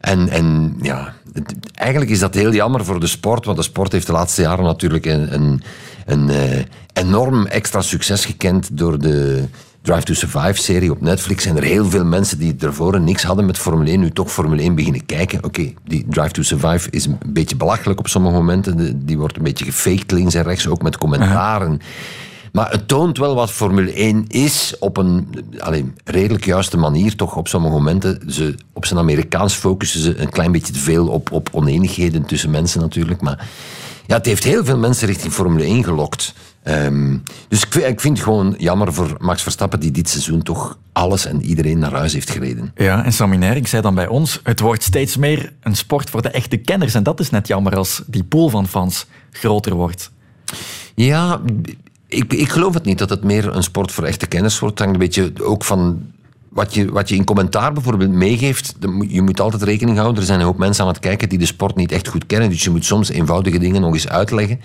[0.00, 3.92] En, en ja, het, eigenlijk is dat heel jammer voor de sport, want de sport
[3.92, 5.62] heeft de laatste jaren natuurlijk een, een,
[6.06, 9.44] een uh, enorm extra succes gekend door de
[9.82, 11.46] Drive to Survive-serie op Netflix.
[11.46, 14.62] En er heel veel mensen die ervoor niks hadden met Formule 1, nu toch Formule
[14.62, 15.38] 1 beginnen kijken.
[15.38, 19.06] Oké, okay, die Drive to Survive is een beetje belachelijk op sommige momenten.
[19.06, 21.80] Die wordt een beetje gefaked links en rechts, ook met commentaren.
[22.52, 27.16] Maar het toont wel wat Formule 1 is op een allez, redelijk juiste manier.
[27.16, 31.08] Toch op sommige momenten, ze, op zijn Amerikaans focussen ze een klein beetje te veel
[31.08, 33.20] op, op oneenigheden tussen mensen natuurlijk.
[33.20, 33.48] Maar
[34.06, 36.34] ja, het heeft heel veel mensen richting Formule 1 gelokt.
[36.64, 40.42] Um, dus ik vind, ik vind het gewoon jammer voor Max Verstappen, die dit seizoen
[40.42, 42.72] toch alles en iedereen naar huis heeft gereden.
[42.74, 46.22] Ja, en Sammy Nering zei dan bij ons: het wordt steeds meer een sport voor
[46.22, 46.94] de echte kenners.
[46.94, 50.10] En dat is net jammer als die pool van fans groter wordt.
[50.94, 51.40] Ja,
[52.12, 54.78] ik, ik geloof het niet dat het meer een sport voor echte kenners wordt.
[54.78, 56.00] Het een beetje ook van
[56.48, 58.74] wat je, wat je in commentaar bijvoorbeeld meegeeft.
[59.08, 60.20] Je moet altijd rekening houden.
[60.20, 62.50] Er zijn een hoop mensen aan het kijken die de sport niet echt goed kennen.
[62.50, 64.60] Dus je moet soms eenvoudige dingen nog eens uitleggen.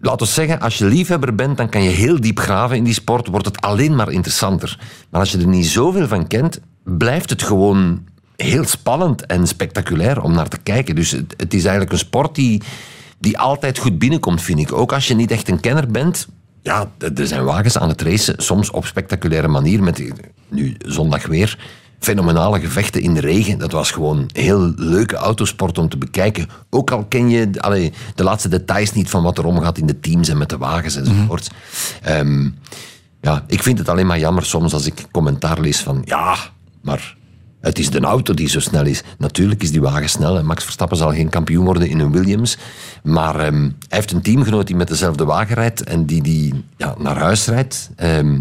[0.00, 2.94] Laat ons zeggen, als je liefhebber bent, dan kan je heel diep graven in die
[2.94, 3.26] sport.
[3.26, 4.78] Wordt het alleen maar interessanter.
[5.10, 8.04] Maar als je er niet zoveel van kent, blijft het gewoon
[8.36, 10.94] heel spannend en spectaculair om naar te kijken.
[10.94, 12.62] Dus het is eigenlijk een sport die
[13.18, 14.72] die altijd goed binnenkomt, vind ik.
[14.72, 16.28] Ook als je niet echt een kenner bent.
[16.62, 19.82] Ja, er zijn wagens aan het racen, soms op spectaculaire manier.
[19.82, 20.02] Met
[20.48, 21.58] nu zondag weer
[21.98, 23.58] fenomenale gevechten in de regen.
[23.58, 26.48] Dat was gewoon heel leuke autosport om te bekijken.
[26.70, 30.00] Ook al ken je allee, de laatste details niet van wat er omgaat in de
[30.00, 31.50] teams en met de wagens enzovoort.
[31.50, 32.58] Mm um,
[33.20, 36.36] ja, ik vind het alleen maar jammer soms als ik commentaar lees van ja,
[36.82, 37.16] maar
[37.60, 39.02] Het is de auto die zo snel is.
[39.18, 42.58] Natuurlijk is die wagen snel en Max Verstappen zal geen kampioen worden in een Williams.
[43.02, 46.94] Maar ehm, hij heeft een teamgenoot die met dezelfde wagen rijdt en die, die ja,
[46.98, 47.90] naar huis rijdt.
[47.96, 48.40] Ehm,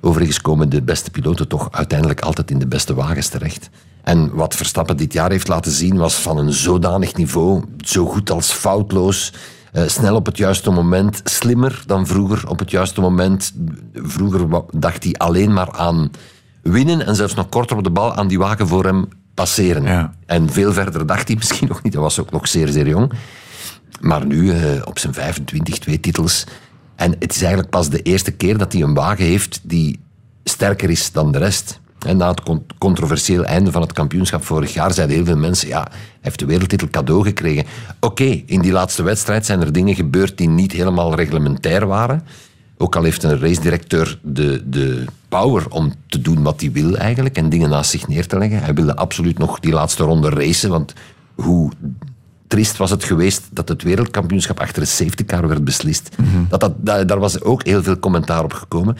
[0.00, 3.70] overigens komen de beste piloten toch uiteindelijk altijd in de beste wagens terecht.
[4.02, 8.30] En wat Verstappen dit jaar heeft laten zien was van een zodanig niveau, zo goed
[8.30, 9.32] als foutloos.
[9.72, 13.52] eh, snel op het juiste moment, slimmer dan vroeger op het juiste moment.
[13.94, 16.10] Vroeger dacht hij alleen maar aan
[16.64, 20.14] winnen en zelfs nog korter op de bal aan die wagen voor hem passeren.
[20.26, 23.12] En veel verder dacht hij misschien nog niet, hij was ook nog zeer, zeer jong.
[24.00, 26.46] Maar nu eh, op zijn 25, twee titels.
[26.96, 30.00] En het is eigenlijk pas de eerste keer dat hij een wagen heeft die
[30.44, 31.80] sterker is dan de rest.
[32.06, 35.68] En na het con- controversieel einde van het kampioenschap vorig jaar zeiden heel veel mensen,
[35.68, 37.64] ja, hij heeft de wereldtitel cadeau gekregen.
[38.00, 42.22] Oké, in die laatste wedstrijd zijn er dingen gebeurd die niet helemaal reglementair waren.
[42.76, 47.36] Ook al heeft een racedirecteur de, de power om te doen wat hij wil eigenlijk
[47.36, 48.62] en dingen naast zich neer te leggen.
[48.62, 50.92] Hij wilde absoluut nog die laatste ronde racen, want
[51.34, 51.70] hoe
[52.46, 56.08] triest was het geweest dat het wereldkampioenschap achter een safety car werd beslist.
[56.48, 58.96] dat, dat, daar, daar was ook heel veel commentaar op gekomen.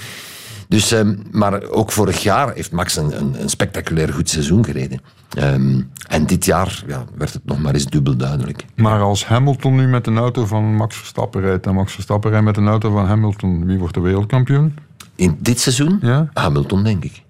[0.75, 5.01] Dus, ehm, maar ook vorig jaar heeft Max een, een, een spectaculair goed seizoen gereden.
[5.35, 8.64] Ehm, en dit jaar ja, werd het nog maar eens dubbel duidelijk.
[8.75, 12.45] Maar als Hamilton nu met een auto van Max Verstappen rijdt en Max Verstappen rijdt
[12.45, 14.77] met een auto van Hamilton, wie wordt de wereldkampioen?
[15.14, 15.99] In dit seizoen?
[16.01, 16.31] Ja?
[16.33, 17.22] Hamilton, denk ik.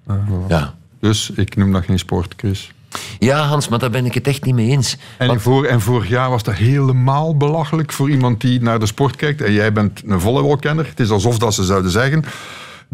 [0.49, 0.75] Ja.
[1.01, 2.73] Dus ik noem dat geen sport, Chris.
[3.19, 4.97] Ja, Hans, maar daar ben ik het echt niet mee eens.
[5.19, 9.17] En, voor, en vorig jaar was dat helemaal belachelijk voor iemand die naar de sport
[9.17, 9.43] kijkt.
[9.43, 10.87] En jij bent een volleybalkenner.
[10.87, 12.25] Het is alsof dat ze zouden zeggen...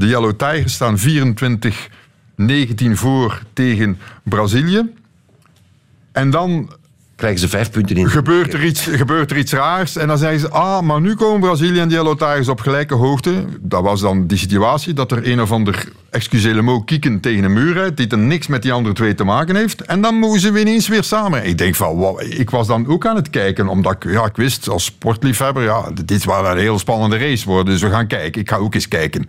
[0.01, 1.03] De Yellow Tigers staan 24-19
[2.93, 4.95] voor tegen Brazilië.
[6.13, 6.71] En dan...
[7.17, 8.11] Krijgen ze vijf punten in.
[8.11, 9.97] Gebeurt er, iets, gebeurt er iets raars.
[9.97, 10.51] En dan zeggen ze...
[10.51, 13.45] Ah, maar nu komen Brazilië en de Yellow Tigers op gelijke hoogte.
[13.61, 15.89] Dat was dan die situatie dat er een of ander...
[16.11, 17.97] Excusez mo kieken tegen een muur rijdt...
[17.97, 19.81] die er niks met die andere twee te maken heeft.
[19.81, 21.45] En dan mogen ze weer ineens weer samen.
[21.45, 21.97] Ik denk van...
[21.97, 23.69] Wow, ik was dan ook aan het kijken.
[23.69, 25.63] Omdat ik, ja, ik wist als sportliefhebber...
[25.63, 27.73] Ja, dit zou een heel spannende race worden.
[27.73, 28.41] Dus we gaan kijken.
[28.41, 29.29] Ik ga ook eens kijken.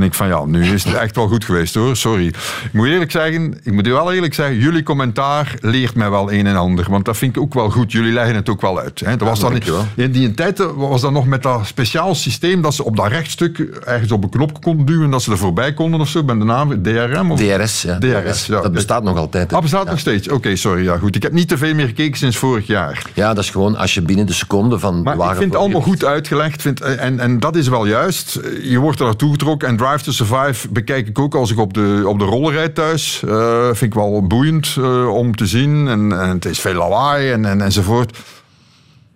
[0.00, 1.96] Dan denk ik van ja, nu is het echt wel goed geweest hoor.
[1.96, 2.26] Sorry.
[2.26, 6.32] Ik moet eerlijk zeggen, ik moet u wel eerlijk zeggen, jullie commentaar leert mij wel
[6.32, 6.86] een en ander.
[6.90, 7.92] Want dat vind ik ook wel goed.
[7.92, 9.00] Jullie leggen het ook wel uit.
[9.00, 9.16] Hè.
[9.16, 9.60] Dat was dan,
[9.94, 13.58] in die tijd was dat nog met dat speciaal systeem dat ze op dat rechtstuk
[13.84, 16.24] ergens op een knop konden duwen dat ze er voorbij konden of zo.
[16.24, 17.30] Ben de naam DRM?
[17.30, 17.40] Of?
[17.40, 17.98] DRS, ja.
[17.98, 18.60] DRS, ja.
[18.60, 19.50] Dat bestaat nog altijd.
[19.50, 19.56] hè.
[19.56, 20.28] Ah, bestaat nog steeds?
[20.28, 20.84] Oké, sorry.
[20.84, 21.16] Ja, goed.
[21.16, 23.02] Ik heb niet te veel meer gekeken sinds vorig jaar.
[23.14, 25.80] Ja, dat is gewoon als je binnen de seconde van Maar ik vind het allemaal
[25.80, 26.62] goed uitgelegd.
[26.62, 28.40] Vind, en, en dat is wel juist.
[28.62, 29.68] Je wordt er naartoe getrokken.
[29.68, 32.74] En Drive to Survive bekijk ik ook als ik op de, op de roller rijd
[32.74, 33.22] thuis.
[33.22, 35.88] Eh, vind ik wel boeiend eh, om te zien.
[35.88, 38.18] En, en het is veel lawaai en, en, enzovoort.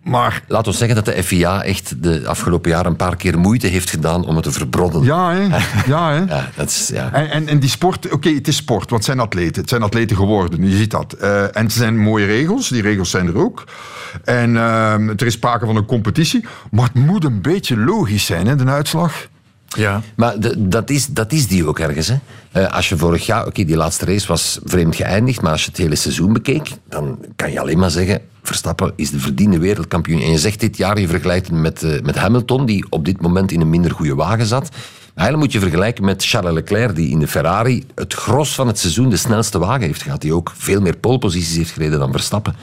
[0.03, 0.43] Maar...
[0.49, 3.91] Laten we zeggen dat de FIA echt de afgelopen jaren een paar keer moeite heeft
[3.91, 5.03] gedaan om het te verbrodden.
[5.03, 5.43] Ja, hè?
[5.93, 6.35] Ja, hè?
[6.35, 7.12] Ja, dat is, ja.
[7.12, 9.61] En, en, en die sport, oké, het is sport, want het zijn atleten.
[9.61, 11.12] Het zijn atleten geworden, je ziet dat.
[11.12, 13.64] Eh, en het zijn mooie regels, die regels zijn er ook.
[14.25, 16.45] En ehm, er is sprake van een competitie.
[16.70, 19.27] Maar het moet een beetje logisch zijn, hè, de uitslag.
[19.75, 20.03] Ja.
[20.14, 22.09] Maar dat, is, dat is die ook ergens.
[22.09, 22.16] Hè?
[22.53, 25.68] Eh, als je vorig jaar, oké, die laatste race was vreemd geëindigd, maar als je
[25.68, 30.20] het hele seizoen bekeek, dan kan je alleen maar zeggen: Verstappen is de verdiende wereldkampioen.
[30.20, 33.20] En je zegt dit jaar, je vergelijkt hem met, eh, met Hamilton, die op dit
[33.20, 34.68] moment in een minder goede wagen zat.
[35.14, 38.79] Eigenlijk moet je vergelijken met Charles Leclerc, die in de Ferrari het gros van het
[38.79, 40.20] seizoen de snelste wagen heeft gehad.
[40.20, 42.55] Die ook veel meer poleposities heeft gereden dan Verstappen.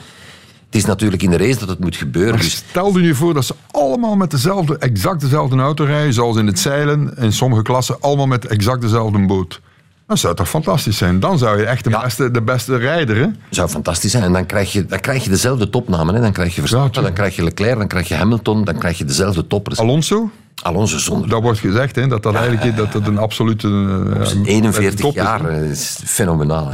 [0.72, 2.40] Het is natuurlijk in de race dat het moet gebeuren.
[2.40, 6.36] Dus Stel je nu voor dat ze allemaal met dezelfde, exact dezelfde auto rijden, zoals
[6.36, 9.60] in het zeilen, in sommige klassen, allemaal met exact dezelfde boot.
[10.06, 11.20] Dat zou toch fantastisch zijn?
[11.20, 13.26] Dan zou je echt de, beste, de beste rijder, hè?
[13.50, 14.22] zou fantastisch zijn.
[14.22, 16.14] En dan krijg je, dan krijg je dezelfde topnamen.
[16.14, 16.20] Hè.
[16.20, 19.04] Dan krijg je Verstappen, dan krijg je Leclerc, dan krijg je Hamilton, dan krijg je
[19.04, 19.78] dezelfde toppers.
[19.78, 20.30] Alonso?
[20.62, 21.28] Alonso zonder.
[21.28, 23.68] Dat wordt gezegd, hè, dat dat eigenlijk dat dat een absolute...
[24.16, 26.72] eh, ja, 41 top is, jaar eh, is fenomenaal.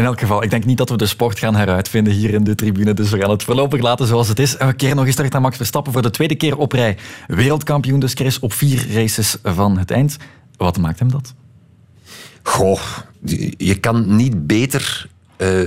[0.00, 2.54] In elk geval, ik denk niet dat we de sport gaan heruitvinden hier in de
[2.54, 2.94] tribune.
[2.94, 4.56] Dus we gaan het voorlopig laten zoals het is.
[4.56, 6.96] En we keren nog eens terug naar Max Verstappen voor de tweede keer op rij.
[7.26, 10.16] Wereldkampioen dus, Chris, op vier races van het eind.
[10.56, 11.34] Wat maakt hem dat?
[12.42, 12.80] Goh,
[13.56, 15.60] je kan niet beter eh,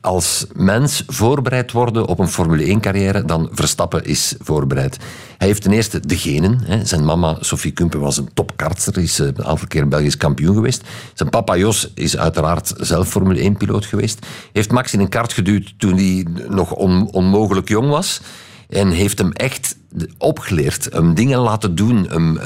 [0.00, 4.96] als mens voorbereid worden op een Formule 1-carrière dan Verstappen is voorbereid.
[5.38, 6.60] Hij heeft ten eerste de genen.
[6.64, 6.84] Hè.
[6.84, 10.82] Zijn mama, Sophie Kumpen, was een topkartster, is eh, een aantal keer Belgisch kampioen geweest.
[11.14, 14.26] Zijn papa Jos is uiteraard zelf Formule 1-piloot geweest.
[14.52, 18.20] Heeft Max in een kart geduwd toen hij nog on- onmogelijk jong was.
[18.68, 19.76] En heeft hem echt
[20.18, 22.38] opgeleerd, hem dingen laten doen, hem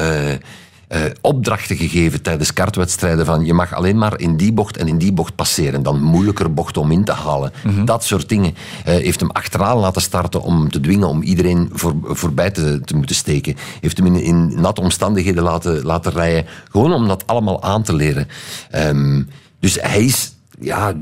[0.90, 4.98] eh, opdrachten gegeven tijdens kartwedstrijden van je mag alleen maar in die bocht en in
[4.98, 7.52] die bocht passeren, dan moeilijker bochten om in te halen.
[7.84, 8.54] Dat soort dingen.
[8.84, 12.80] Eh, heeft hem achteraan laten starten om hem te dwingen om iedereen voor, voorbij te,
[12.84, 13.56] te moeten steken.
[13.80, 17.94] Heeft hem in, in natte omstandigheden laten, laten rijden, gewoon om dat allemaal aan te
[17.94, 18.28] leren.
[18.70, 19.22] Ehm,
[19.60, 20.92] dus hij is ja,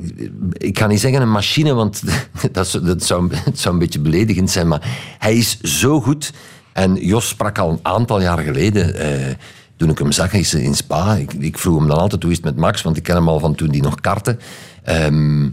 [0.52, 2.02] ik ga niet zeggen een machine, want
[2.52, 4.68] dat, zou- dat zou, het zou een beetje beledigend zijn.
[4.68, 6.32] Maar hij is zo goed.
[6.72, 9.34] En Jos sprak al een aantal jaar geleden, eh,
[9.78, 11.14] toen ik hem zag is in Spa.
[11.14, 13.28] Ik, ik vroeg hem dan altijd hoe is het met Max, want ik ken hem
[13.28, 14.36] al van toen hij nog kartte.
[14.82, 15.48] Ehm,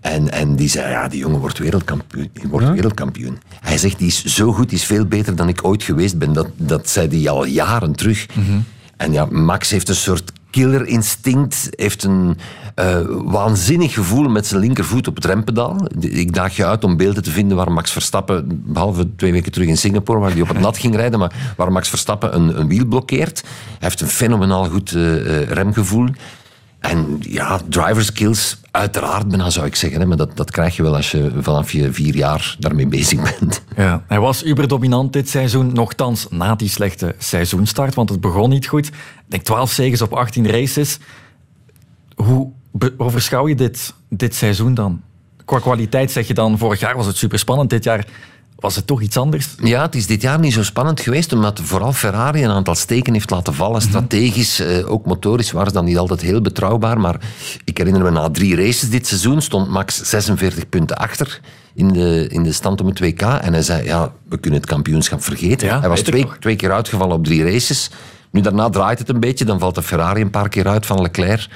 [0.00, 2.30] en, en die zei, ja, die jongen wordt wereldkampioen.
[2.32, 3.38] Die wordt wereldkampioen.
[3.60, 6.32] Hij zegt, die is zo goed, die is veel beter dan ik ooit geweest ben.
[6.32, 8.26] Dat, dat zei hij al jaren terug.
[8.96, 12.36] En ja, Max heeft een soort killerinstinct, heeft een
[12.74, 15.76] eh, waanzinnig gevoel met zijn linkervoet op het rempedaal.
[16.00, 19.68] Ik daag je uit om beelden te vinden waar Max Verstappen, behalve twee weken terug
[19.68, 22.68] in Singapore, waar hij op het nat ging rijden, maar waar Max Verstappen een, een
[22.68, 23.40] wiel blokkeert.
[23.42, 26.08] Hij heeft een fenomenaal goed eh, eh, remgevoel.
[26.80, 30.08] En ja, driver skills, uiteraard bijna zou ik zeggen.
[30.08, 33.62] Maar dat, dat krijg je wel als je vanaf je vier jaar daarmee bezig bent.
[33.76, 38.66] Ja, hij was uberdominant dit seizoen, nogthans na die slechte seizoenstart, want het begon niet
[38.66, 38.86] goed.
[38.86, 38.92] Ik
[39.26, 40.98] denk 12 zegens op 18 races.
[42.14, 42.50] Hoe
[42.96, 45.00] overschouw je dit, dit seizoen dan?
[45.44, 48.06] Qua kwaliteit zeg je dan, vorig jaar was het superspannend, dit jaar
[48.60, 49.48] was het toch iets anders?
[49.62, 53.12] Ja, het is dit jaar niet zo spannend geweest, omdat vooral Ferrari een aantal steken
[53.12, 53.82] heeft laten vallen.
[53.82, 57.00] Strategisch, eh, ook motorisch, waren ze dan niet altijd heel betrouwbaar.
[57.00, 57.20] Maar
[57.64, 61.40] ik herinner me, na drie races dit seizoen stond Max 46 punten achter
[61.74, 63.22] in de, in de stand om het WK.
[63.22, 65.80] En hij zei, ja, we kunnen het kampioenschap vergeten.
[65.80, 67.90] hij was twee, twee keer uitgevallen op drie races.
[68.30, 71.02] Nu, daarna draait het een beetje, dan valt de Ferrari een paar keer uit van
[71.02, 71.48] Leclerc.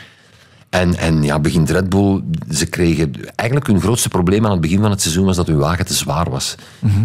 [0.74, 3.12] En, en ja, begint Red Bull, ze kregen...
[3.34, 5.94] Eigenlijk hun grootste probleem aan het begin van het seizoen was dat hun wagen te
[5.94, 6.54] zwaar was.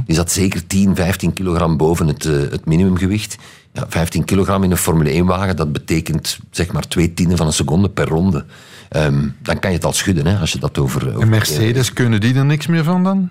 [0.05, 3.38] Die zat zeker 10, 15 kilogram boven het, eh, het minimumgewicht.
[3.74, 7.53] Ja, 15 kilogram in een Formule 1-wagen, dat betekent zeg maar twee tienden van een
[7.53, 8.45] seconde per ronde.
[8.89, 11.07] Ehm, dan kan je het al schudden, hè, als je dat over...
[11.07, 13.30] over En Mercedes, kunnen die er niks meer van dan?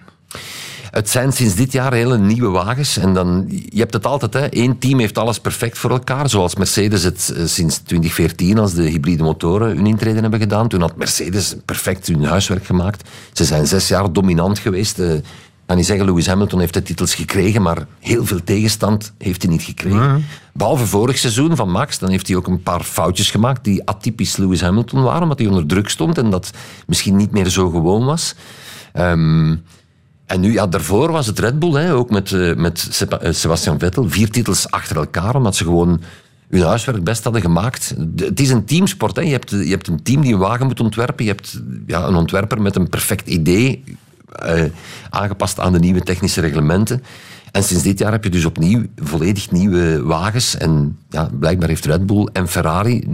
[0.91, 2.97] Het zijn sinds dit jaar hele nieuwe wagens.
[2.97, 4.47] En dan, je hebt het altijd, hè.
[4.47, 6.29] één team heeft alles perfect voor elkaar.
[6.29, 10.69] Zoals Mercedes het eh, sinds 2014, als de hybride motoren hun intreden hebben gedaan.
[10.69, 13.09] Toen had Mercedes perfect hun huiswerk gemaakt.
[13.33, 14.99] Ze zijn zes jaar dominant geweest.
[14.99, 19.13] Eh, Ik kan niet zeggen, Lewis Hamilton heeft de titels gekregen, maar heel veel tegenstand
[19.19, 20.25] heeft hij niet gekregen.
[20.53, 24.37] Behalve vorig seizoen van Max, dan heeft hij ook een paar foutjes gemaakt die atypisch
[24.37, 26.51] Lewis Hamilton waren, omdat hij onder druk stond en dat
[26.87, 28.35] misschien niet meer zo gewoon was.
[28.93, 29.57] Ehm,
[30.29, 33.79] en nu, ja, daarvoor was het Red Bull, hè, ook met, eh, met eh, Sebastian
[33.79, 34.11] Vettel.
[34.11, 36.01] Vier titels achter elkaar, omdat ze gewoon
[36.49, 37.95] hun huiswerk best hadden gemaakt.
[38.17, 39.17] Het is een teamsport.
[39.17, 39.23] Hè.
[39.23, 41.25] Je, hebt, je hebt een team die een wagen moet ontwerpen.
[41.25, 43.85] Je hebt ja, een ontwerper met een perfect idee,
[44.33, 44.63] eh,
[45.11, 47.03] aangepast aan de nieuwe technische reglementen.
[47.53, 50.57] En sinds dit jaar heb je dus opnieuw volledig nieuwe wagens.
[50.57, 53.05] En ja, blijkbaar heeft Red Bull en Ferrari,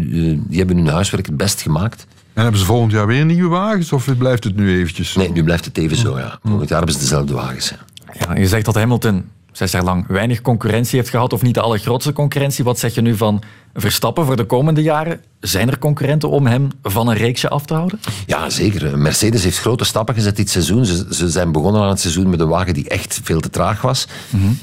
[0.49, 2.07] die hebben hun huiswerk het best gemaakt.
[2.35, 5.15] En hebben ze volgend jaar weer nieuwe wagens of blijft het nu eventjes?
[5.15, 6.39] Nee, nu blijft het even zo, ja.
[6.43, 7.69] Volgend jaar hebben ze dezelfde wagens.
[7.69, 7.77] ja.
[8.19, 11.61] Ja, je zegt dat Hamilton zes jaar lang weinig concurrentie heeft gehad, of niet de
[11.61, 12.65] allergrootste concurrentie.
[12.65, 13.43] Wat zeg je nu van
[13.75, 15.21] Verstappen voor de komende jaren?
[15.41, 18.01] Zijn er concurrenten om hem van een reeksje af te houden?
[18.27, 18.99] Ja, zeker.
[18.99, 20.85] Mercedes heeft grote stappen gezet dit seizoen.
[20.85, 23.83] Ze, ze zijn begonnen aan het seizoen met een wagen die echt veel te traag
[23.83, 24.09] was.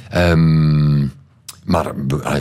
[0.10, 1.06] Ehm,
[1.64, 1.92] maar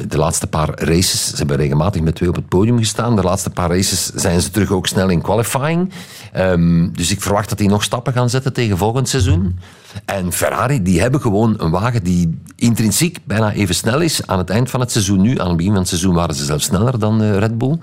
[0.08, 3.16] de laatste paar races, ze hebben regelmatig met twee op het podium gestaan.
[3.16, 5.92] De laatste paar races zijn ze terug ook snel in qualifying.
[6.32, 9.58] Ehm, dus ik verwacht dat die nog stappen gaan zetten tegen volgend seizoen.
[10.04, 14.50] En Ferrari, die hebben gewoon een wagen die intrinsiek bijna even snel is aan het
[14.50, 15.38] eind van het seizoen nu.
[15.38, 17.78] Aan het begin van het seizoen waren ze zelfs sneller dan eh, Red Bull.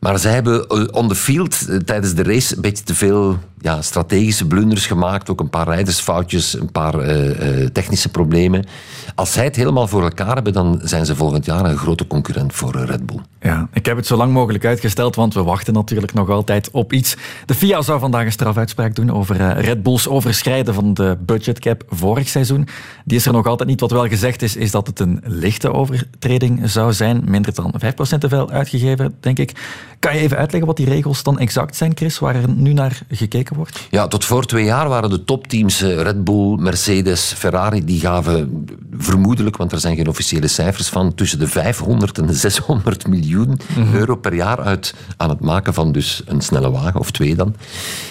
[0.00, 3.38] Maar zij hebben eh, on the field eh, tijdens de race een beetje te veel
[3.58, 5.30] ja, strategische blunders gemaakt.
[5.30, 8.66] Ook een paar rijdersfoutjes, een paar eh, technische problemen.
[9.14, 12.54] Als zij het helemaal voor elkaar hebben, dan zijn ze volgend jaar een grote concurrent
[12.54, 13.20] voor Red Bull.
[13.40, 16.92] Ja, ik heb het zo lang mogelijk uitgesteld, want we wachten natuurlijk nog altijd op
[16.92, 17.16] iets.
[17.46, 22.28] De FIA zou vandaag een strafuitspraak doen over Red Bulls overschrijden van de budgetcap vorig
[22.28, 22.68] seizoen.
[23.04, 23.80] Die is er nog altijd niet.
[23.80, 27.22] Wat wel gezegd is, is dat het een lichte overtreding zou zijn.
[27.28, 29.52] Minder dan 5% te veel uitgegeven, denk ik.
[30.00, 33.00] Kan je even uitleggen wat die regels dan exact zijn, Chris, waar er nu naar
[33.08, 33.86] gekeken wordt?
[33.90, 38.64] Ja, tot voor twee jaar waren de topteams eh, Red Bull, Mercedes, Ferrari, die gaven
[38.96, 43.60] vermoedelijk, want er zijn geen officiële cijfers van, tussen de 500 en de 600 miljoen
[43.92, 47.54] euro per jaar uit aan het maken van dus een snelle wagen, of twee dan.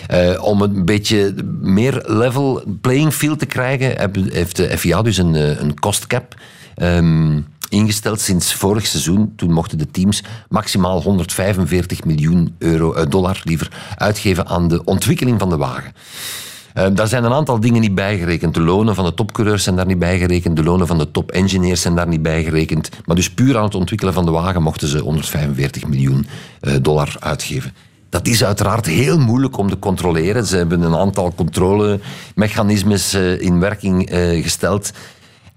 [0.07, 5.35] Eh, om een beetje meer level playing field te krijgen, heeft de FIA dus een,
[5.35, 6.35] eh, een cost cap
[6.75, 7.39] ehm,
[7.69, 9.33] ingesteld sinds vorig seizoen.
[9.35, 15.39] Toen mochten de teams maximaal 145 miljoen euro, eh, dollar liever, uitgeven aan de ontwikkeling
[15.39, 15.93] van de wagen.
[16.73, 18.53] Eh, daar zijn een aantal dingen niet bijgerekend.
[18.53, 20.55] De lonen van de topcoureurs zijn daar niet bijgerekend.
[20.55, 22.89] De lonen van de top-engineers zijn daar niet bijgerekend.
[23.05, 26.27] Maar dus puur aan het ontwikkelen van de wagen mochten ze 145 miljoen
[26.59, 27.73] eh, dollar uitgeven.
[28.09, 30.45] Dat is uiteraard heel moeilijk om te controleren.
[30.45, 34.09] Ze hebben een aantal controlemechanismes eh, in werking
[34.41, 34.91] gesteld.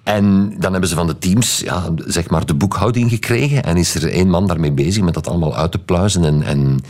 [0.02, 3.62] En dan hebben ze van de teams ja, zeg maar de boekhouding gekregen.
[3.62, 6.24] En is er één man daarmee bezig met dat allemaal uit te pluizen.
[6.24, 6.80] En, en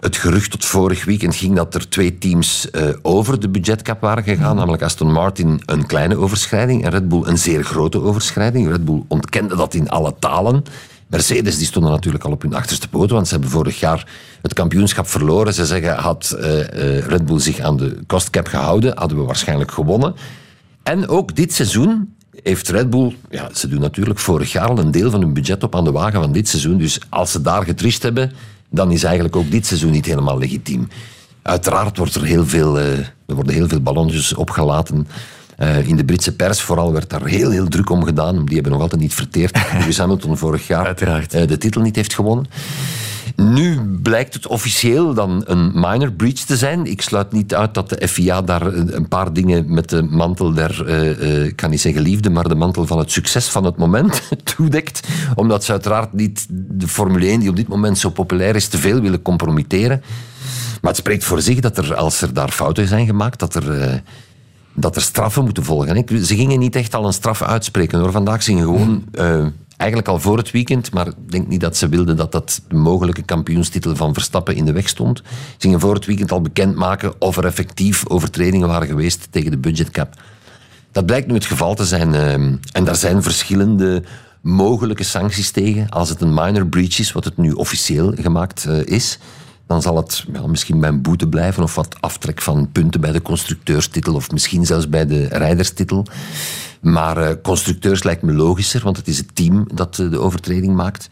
[0.00, 4.24] het gerucht tot vorig weekend ging dat er twee teams uh, over de budgetcap waren
[4.24, 4.56] gegaan.
[4.56, 8.68] Namelijk Aston Martin een kleine overschrijding en Red Bull een zeer grote overschrijding.
[8.68, 10.62] Red Bull ontkende dat in alle talen.
[11.06, 14.08] Mercedes die stonden natuurlijk al op hun achterste poten, want ze hebben vorig jaar
[14.42, 15.54] het kampioenschap verloren.
[15.54, 19.70] Ze zeggen, had uh, uh, Red Bull zich aan de kostcap gehouden, hadden we waarschijnlijk
[19.70, 20.14] gewonnen.
[20.82, 24.90] En ook dit seizoen heeft Red Bull, ja, ze doen natuurlijk vorig jaar al een
[24.90, 26.78] deel van hun budget op aan de wagen van dit seizoen.
[26.78, 28.32] Dus als ze daar getrist hebben,
[28.70, 30.88] dan is eigenlijk ook dit seizoen niet helemaal legitiem.
[31.42, 35.08] Uiteraard wordt er heel veel, uh, er worden heel veel ballonnetjes opgelaten.
[35.58, 38.44] Uh, in de Britse pers vooral werd daar heel, heel druk om gedaan.
[38.44, 42.14] Die hebben nog altijd niet verteerd Lewis Hamilton vorig jaar uh, de titel niet heeft
[42.14, 42.46] gewonnen.
[43.36, 46.86] Nu blijkt het officieel dan een minor breach te zijn.
[46.86, 50.88] Ik sluit niet uit dat de FIA daar een paar dingen met de mantel der,
[50.88, 54.22] uh, kan niet zeggen liefde, maar de mantel van het succes van het moment
[54.56, 55.08] toedekt.
[55.34, 58.78] Omdat ze uiteraard niet de Formule 1, die op dit moment zo populair is, te
[58.78, 60.02] veel willen compromitteren.
[60.80, 63.78] Maar het spreekt voor zich dat er, als er daar fouten zijn gemaakt, dat er...
[63.78, 63.94] Uh,
[64.76, 66.24] dat er straffen moeten volgen.
[66.24, 68.10] Ze gingen niet echt al een straf uitspreken hoor.
[68.10, 69.46] Vandaag gingen gewoon uh,
[69.76, 72.76] eigenlijk al voor het weekend, maar ik denk niet dat ze wilden dat dat de
[72.76, 75.18] mogelijke kampioenstitel van Verstappen in de weg stond.
[75.26, 79.58] Ze gingen voor het weekend al bekendmaken of er effectief overtredingen waren geweest tegen de
[79.58, 80.14] budgetcap.
[80.92, 82.14] Dat blijkt nu het geval te zijn.
[82.14, 82.32] Uh,
[82.72, 84.02] en daar zijn verschillende
[84.40, 85.88] mogelijke sancties tegen.
[85.88, 89.18] Als het een minor breach is, wat het nu officieel gemaakt uh, is,
[89.66, 93.12] dan zal het ja, misschien bij een boete blijven of wat aftrek van punten bij
[93.12, 96.06] de constructeurstitel of misschien zelfs bij de rijderstitel.
[96.80, 100.74] Maar uh, constructeurs lijkt me logischer, want het is het team dat uh, de overtreding
[100.74, 101.08] maakt.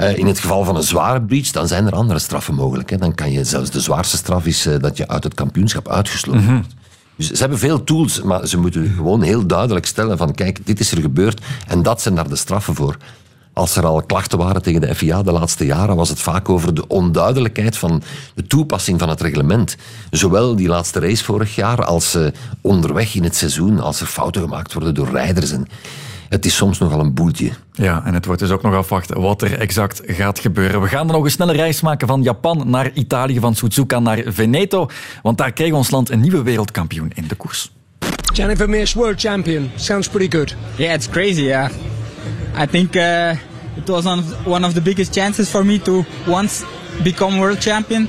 [0.00, 2.90] Uh, in het geval van een zware breach, dan zijn er andere straffen mogelijk.
[2.90, 2.96] Hè.
[2.96, 6.66] Dan kan je zelfs de zwaarste straf is dat je uit het kampioenschap uitgesloten wordt.
[6.66, 6.80] Mm -hmm.
[7.16, 10.80] Dus ze hebben veel tools, maar ze moeten gewoon heel duidelijk stellen van kijk, dit
[10.80, 12.96] is er gebeurd en dat zijn daar de straffen voor.
[13.54, 16.74] Als er al klachten waren tegen de FIA de laatste jaren, was het vaak over
[16.74, 18.02] de onduidelijkheid van
[18.34, 19.76] de toepassing van het reglement.
[20.10, 22.26] Zowel die laatste race vorig jaar als uh,
[22.60, 25.50] onderweg in het seizoen, als er fouten gemaakt worden door rijders.
[25.50, 25.66] En
[26.28, 27.50] het is soms nogal een boeltje.
[27.72, 30.80] Ja, en het wordt dus ook nog afwachten wat er exact gaat gebeuren.
[30.80, 34.22] We gaan dan nog een snelle reis maken van Japan naar Italië, van Suzuka naar
[34.26, 34.88] Veneto.
[35.22, 37.72] Want daar kreeg ons land een nieuwe wereldkampioen in de koers.
[38.32, 39.70] Gianni Vermeer's world champion.
[39.74, 40.56] Sounds pretty good.
[40.76, 41.70] Yeah, it's crazy, yeah.
[42.54, 43.34] I think uh,
[43.76, 46.64] it was one of, one of the biggest chances for me to once
[47.02, 48.08] become world champion.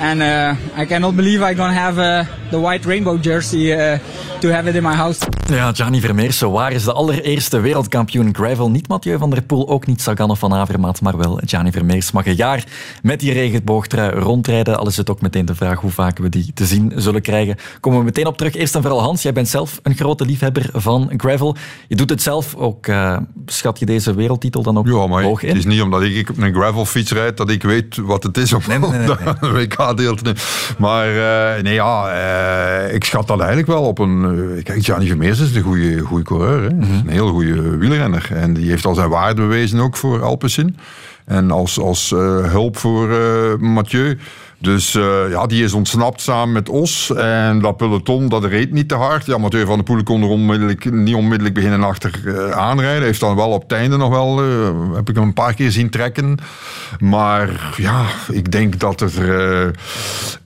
[0.00, 3.98] And uh, I cannot believe I'm gonna have uh, the white rainbow jersey uh,
[4.40, 5.26] to have it in my house.
[5.48, 8.70] Ja, Gianni Vermeersen, waar is de allereerste wereldkampioen gravel?
[8.70, 12.12] Niet Mathieu van der Poel, ook niet Sagan of Van Avermaat, maar wel Gianni Vermeers
[12.12, 12.64] mag een jaar
[13.02, 14.78] met die regenboogtrui rondrijden.
[14.78, 17.56] Al is het ook meteen de vraag hoe vaak we die te zien zullen krijgen.
[17.80, 18.54] Komen we meteen op terug.
[18.54, 21.56] Eerst en vooral Hans, jij bent zelf een grote liefhebber van gravel.
[21.88, 22.86] Je doet het zelf ook.
[22.86, 25.48] Uh, schat je deze wereldtitel dan ook ja, maar hoog in?
[25.48, 28.52] Het is niet omdat ik op een gravelfiets rijd dat ik weet wat het is
[28.52, 28.90] om nee, nee,
[29.52, 29.66] nee,
[30.78, 32.12] Maar uh, nee, ja,
[32.86, 34.60] uh, ik schat dat eigenlijk wel op een...
[34.62, 36.62] kijk, Gianni Vermeers is een goede, goede coureur.
[36.62, 36.68] Hè.
[36.68, 37.02] Mm -hmm.
[37.06, 38.28] Een heel goede wielrenner.
[38.34, 40.76] En die heeft al zijn waarde bewezen ook voor Alpecin.
[41.24, 42.20] En als, als uh,
[42.50, 44.18] hulp voor uh, Mathieu.
[44.62, 47.12] Dus uh, ja, die is ontsnapt samen met Os.
[47.14, 49.26] En dat peloton, dat reed niet te hard.
[49.26, 53.02] Ja, Mathieu van der Poel kon er onmiddellijk, niet onmiddellijk beginnen achter uh, aanrijden.
[53.02, 55.70] Heeft dan wel op het einde nog wel, uh, heb ik hem een paar keer
[55.70, 56.38] zien trekken.
[56.98, 59.74] Maar ja, ik denk dat er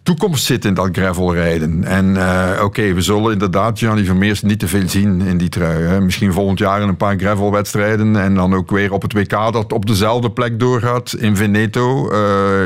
[0.03, 1.85] toekomst zit in dat gravelrijden.
[1.85, 2.17] En
[2.63, 5.83] oké, we zullen inderdaad Gianni Vermeers niet te veel zien in die trui.
[5.83, 6.01] Hè.
[6.01, 8.17] Misschien volgend jaar in een paar gravelwedstrijden.
[8.17, 11.15] En dan ook weer op het WK dat op dezelfde plek doorgaat.
[11.19, 12.11] In Veneto,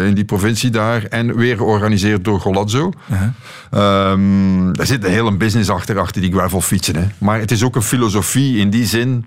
[0.04, 1.04] in die provincie daar.
[1.04, 2.92] En weer georganiseerd door Golazzo.
[3.10, 4.10] Uh-huh.
[4.12, 6.96] Um, er zit een hele business achter, achter die gravelfietsen.
[6.96, 7.06] Hè.
[7.18, 9.26] Maar het is ook een filosofie in die zin.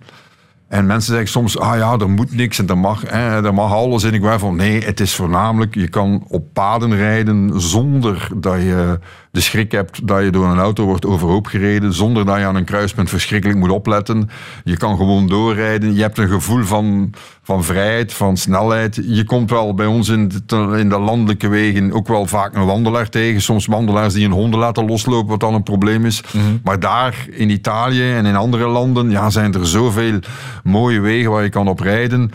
[0.68, 3.72] En mensen zeggen soms, ah ja, er moet niks en er mag, eh, er mag
[3.72, 4.54] alles in de gravel.
[4.54, 9.00] Nee, het is voornamelijk, je kan op paden rijden zonder dat je
[9.32, 12.56] de schrik hebt dat je door een auto wordt overhoop gereden, zonder dat je aan
[12.56, 14.30] een kruispunt verschrikkelijk moet opletten.
[14.64, 15.94] Je kan gewoon doorrijden.
[15.96, 17.14] Je hebt een gevoel van,
[17.44, 19.02] van vrijheid, van snelheid.
[19.06, 22.66] Je komt wel bij ons in de, in de landelijke wegen ook wel vaak een
[22.66, 23.42] wandelaar tegen.
[23.42, 26.24] Soms wandelaars die een honden laten loslopen, wat dan een probleem is.
[26.32, 26.60] Mm-hmm.
[26.64, 30.20] Maar daar in Italië en in andere landen ja, zijn er zoveel
[30.64, 32.32] mooie wegen waar je kan op rijden.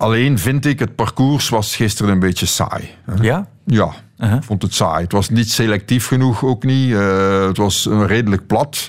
[0.00, 2.90] Alleen vind ik, het parcours was gisteren een beetje saai.
[3.20, 3.46] Ja?
[3.64, 4.36] Ja, uh-huh.
[4.36, 5.02] ik vond het saai.
[5.02, 6.90] Het was niet selectief genoeg, ook niet.
[6.90, 8.88] Uh, het was redelijk plat.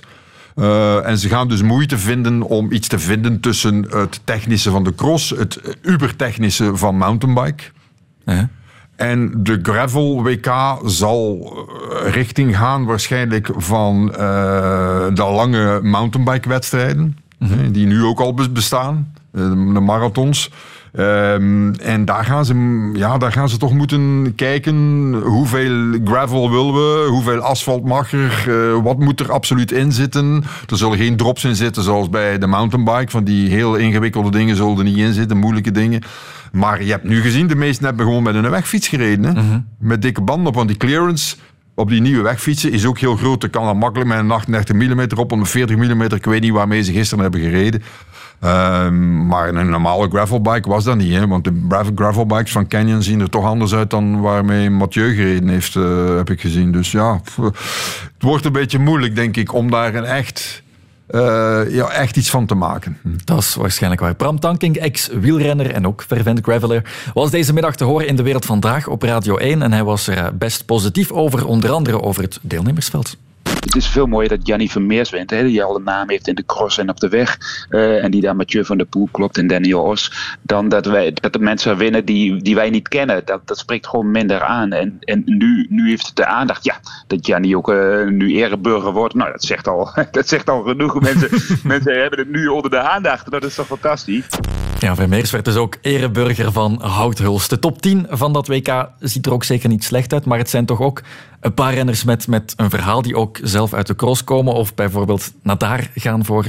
[0.55, 4.83] Uh, en ze gaan dus moeite vinden om iets te vinden tussen het technische van
[4.83, 7.63] de cross, het ubertechnische van mountainbike.
[8.25, 8.43] Uh-huh.
[8.95, 11.53] En de gravel WK zal
[12.05, 14.17] richting gaan waarschijnlijk van uh,
[15.13, 17.59] de lange mountainbike wedstrijden, uh-huh.
[17.71, 20.49] die nu ook al bestaan, de marathons.
[20.91, 26.73] Ehm, en daar gaan, ze, ja, daar gaan ze toch moeten kijken hoeveel gravel willen
[26.73, 30.43] we, hoeveel asfalt mag er, eh, wat moet er absoluut in zitten.
[30.69, 34.55] Er zullen geen drops in zitten zoals bij de mountainbike, van die heel ingewikkelde dingen
[34.55, 36.01] zullen er niet in zitten, moeilijke dingen.
[36.51, 39.35] Maar je hebt nu gezien, de meesten hebben gewoon met een wegfiets gereden.
[39.35, 39.57] Hè?
[39.79, 41.35] Met dikke banden op, want die clearance
[41.75, 43.43] op die nieuwe wegfietsen is ook heel groot.
[43.43, 46.01] Er kan dan makkelijk met een 38 mm op, een 40 mm.
[46.01, 47.83] Ik weet niet waarmee ze gisteren hebben gereden.
[48.41, 51.13] Ehm, maar een normale gravelbike was dat niet.
[51.13, 51.27] Hè?
[51.27, 55.49] Want de gravel- gravelbikes van Canyon zien er toch anders uit dan waarmee Mathieu gereden
[55.49, 56.71] heeft, eh, heb ik gezien.
[56.71, 57.53] Dus ja, het
[58.19, 60.63] wordt een beetje moeilijk, denk ik, om daar een echt,
[61.07, 62.97] eh, ja, echt iets van te maken.
[63.23, 64.15] Dat is waarschijnlijk waar.
[64.15, 66.83] Bram Tankink, ex-wielrenner en ook fervent graveler,
[67.13, 69.61] was deze middag te horen in De Wereld Vandaag op Radio 1.
[69.61, 73.17] En hij was er eh, best positief over, onder andere over het deelnemersveld.
[73.61, 76.35] Het is veel mooier dat Jannie Vermeers wint, hè, die al een naam heeft in
[76.35, 77.37] de cross en op de weg.
[77.69, 80.35] eh, en die daar Mathieu van der Poel klopt en Daniel Os.
[80.41, 83.21] Dan dat, wij, dat de mensen winnen die, die wij niet kennen.
[83.25, 84.71] Dat, dat spreekt gewoon minder aan.
[84.71, 86.63] En, en nu, nu heeft het de aandacht.
[86.63, 89.13] Ja, dat Jannie ook eh, nu ereburger wordt.
[89.13, 91.01] Nou, dat zegt al, dat zegt al genoeg.
[91.01, 91.29] Mensen,
[91.67, 93.31] mensen hebben het nu onder de aandacht.
[93.31, 94.25] Dat is toch fantastisch?
[94.81, 97.49] Ja, Vermeers werd dus ook ereburger van Houthulst.
[97.49, 100.49] De top 10 van dat WK ziet er ook zeker niet slecht uit, maar het
[100.49, 101.01] zijn toch ook
[101.39, 104.75] een paar renners met, met een verhaal die ook zelf uit de cross komen of
[104.75, 106.45] bijvoorbeeld naar daar gaan voor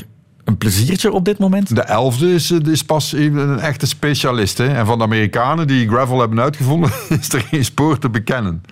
[0.53, 1.75] een pleziertje op dit moment?
[1.75, 4.59] De elfde is, is pas een echte specialist.
[4.59, 4.67] Hè?
[4.67, 6.91] En van de Amerikanen die gravel hebben uitgevonden,
[7.21, 8.63] is er geen spoor te bekennen.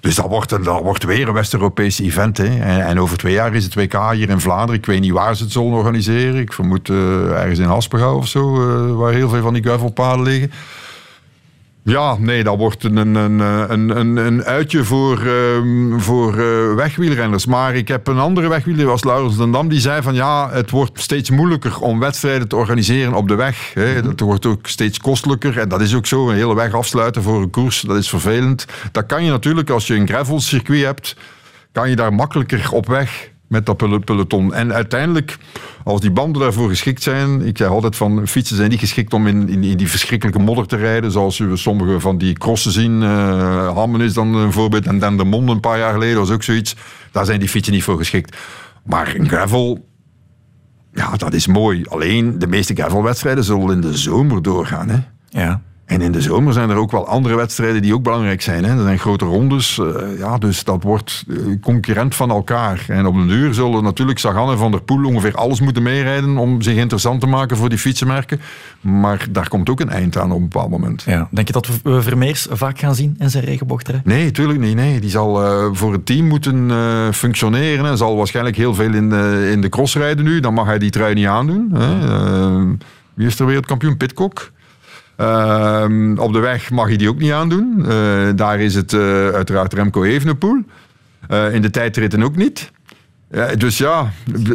[0.00, 2.36] Dus dat wordt, een, dat wordt weer een West-Europees event.
[2.36, 2.58] Hè?
[2.58, 4.74] En, en over twee jaar is het WK hier in Vlaanderen.
[4.74, 6.40] Ik weet niet waar ze het zullen organiseren.
[6.40, 10.24] Ik vermoed eh, ergens in Aspengouw of zo, eh, waar heel veel van die gravelpaden
[10.24, 10.50] liggen.
[11.88, 17.46] Ja, nee, dat wordt een, een, een, een, een uitje voor, ehm, voor eh, wegwielrenners.
[17.46, 20.70] Maar ik heb een andere wegwieler, was Laurens den Dam, die zei van ja, het
[20.70, 23.70] wordt steeds moeilijker om wedstrijden te organiseren op de weg.
[23.74, 24.02] Hè.
[24.02, 26.28] Dat wordt ook steeds kostelijker en dat is ook zo.
[26.28, 28.66] Een hele weg afsluiten voor een koers, dat is vervelend.
[28.92, 31.16] Dat kan je natuurlijk als je een gravelcircuit hebt,
[31.72, 34.54] kan je daar makkelijker op weg met dat pel- peloton.
[34.54, 35.38] En uiteindelijk,
[35.84, 37.46] als die banden daarvoor geschikt zijn...
[37.46, 40.76] Ik zeg altijd van, fietsen zijn niet geschikt om in, in, die verschrikkelijke modder te
[40.76, 43.02] rijden, zoals we sommige van die crossen zien.
[43.02, 46.30] Eh Hammen is dan een voorbeeld, en dan de Monde een paar jaar geleden was
[46.30, 46.76] ook zoiets.
[47.12, 48.36] Daar zijn die fietsen niet voor geschikt.
[48.84, 49.88] Maar een gravel,
[50.92, 51.84] ja, dat is mooi.
[51.88, 54.88] Alleen, de meeste gravelwedstrijden zullen in de zomer doorgaan.
[54.88, 54.98] Hè?
[55.28, 55.62] Ja.
[55.88, 58.64] En in de zomer zijn er ook wel andere wedstrijden die ook belangrijk zijn.
[58.64, 58.76] Hè.
[58.76, 62.84] Er zijn grote rondes, eh, ja, dus dat wordt eh, concurrent van elkaar.
[62.88, 66.36] En op een duur zullen natuurlijk Sagan en Van der Poel ongeveer alles moeten meerijden
[66.36, 68.40] om zich interessant te maken voor die fietsenmerken.
[68.80, 71.02] Maar daar komt ook een eind aan op een bepaald moment.
[71.06, 71.28] Ja.
[71.30, 73.90] Denk je dat we Vermeers vaak gaan zien in zijn regenbocht?
[74.04, 74.74] Nee, tuurlijk niet.
[74.74, 75.00] Nee.
[75.00, 76.70] Die zal eh, voor het team moeten
[77.14, 77.84] functioneren.
[77.84, 80.40] Hij zal waarschijnlijk heel veel in de, in de cross rijden nu.
[80.40, 81.70] Dan mag hij die trui niet aandoen.
[81.72, 81.96] Hè.
[83.14, 83.96] Wie is er wereldkampioen?
[83.96, 84.50] Pitcock.
[85.18, 87.84] Ehm, op de weg mag hij die ook niet aandoen.
[87.88, 90.62] Eh, daar is het eh, uiteraard Remco Evenepoel.
[91.28, 92.72] Eh, in de tijdritten ook niet.
[93.30, 94.10] Ja, dus ja,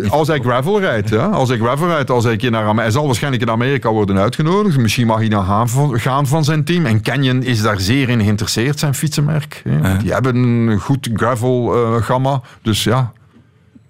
[0.07, 3.05] als hij gravel rijdt, ja, als hij gravel rijdt, als hij, naar Amerika, hij zal
[3.05, 4.77] waarschijnlijk in Amerika worden uitgenodigd.
[4.77, 5.45] Misschien mag hij dan
[5.93, 6.85] gaan van, zijn team.
[6.85, 9.61] En Canyon is daar zeer in geïnteresseerd, zijn fietsenmerk.
[9.69, 11.67] hè, Die hebben een goed gravel
[12.01, 12.41] gamma.
[12.61, 13.11] Dus ja,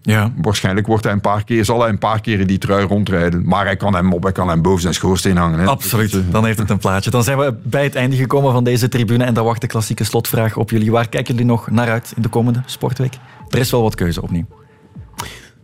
[0.04, 0.32] ja.
[0.41, 3.45] waarschijnlijk wordt hij een paar keer, zal hij een paar keer in die trui rondrijden.
[3.45, 5.60] Maar hij kan hem op, hij kan hem boven zijn schoorsteen hangen.
[5.60, 5.66] Hè.
[5.66, 7.10] Absoluut, dan heeft het een plaatje.
[7.10, 10.04] Dan zijn we bij het einde gekomen van deze tribune en dan wacht de klassieke
[10.04, 10.91] slotvraag op jullie.
[10.91, 13.14] Waar kijken jullie nog naar uit in de komende sportweek?
[13.49, 14.45] Er is wel wat keuze opnieuw.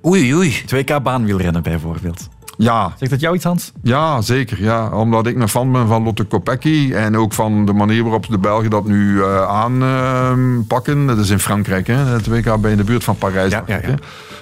[0.05, 0.61] Oei, oei.
[0.75, 2.29] 2K baanwielrennen bijvoorbeeld.
[2.59, 2.93] Ja.
[2.97, 3.71] Zegt dat jou iets, Hans?
[3.81, 4.61] Ja, zeker.
[4.63, 4.89] Ja.
[4.89, 8.37] Omdat ik een fan ben van Lotte Kopecky en ook van de manier waarop de
[8.37, 11.07] Belgen dat nu eh, aanpakken.
[11.07, 11.93] dat is in Frankrijk, hè.
[11.93, 13.51] het WK bij in de buurt van Parijs.
[13.51, 13.93] Ja, ik, hè.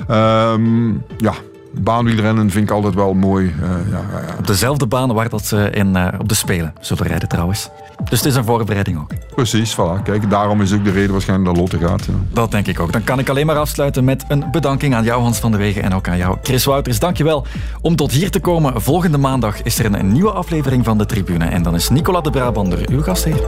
[0.08, 1.34] Ehm, ja,
[1.72, 3.56] baanwielrennen vind ik altijd wel mooi.
[3.62, 4.02] eh, ja.
[4.38, 7.70] Op dezelfde baan waar dat ze in, eh, op de Spelen zullen rijden trouwens.
[8.10, 9.12] Dus het is een voorbereiding ook.
[9.36, 10.02] Precies, voilà.
[10.04, 12.06] Kijk, daarom is ook de reden waarschijnlijk dat Lotte gaat.
[12.06, 12.14] Ja.
[12.32, 12.92] Dat denk ik ook.
[12.92, 15.84] Dan kan ik alleen maar afsluiten met een bedanking aan jou, Hans van de Wegen,
[15.84, 17.00] en ook aan jou, Chris Wouters.
[17.00, 17.46] Dankjewel
[17.82, 18.82] om tot hier te komen.
[18.82, 21.46] Volgende maandag is er een nieuwe aflevering van de Tribune.
[21.46, 23.42] En dan is Nicola de Brabander uw gastheer.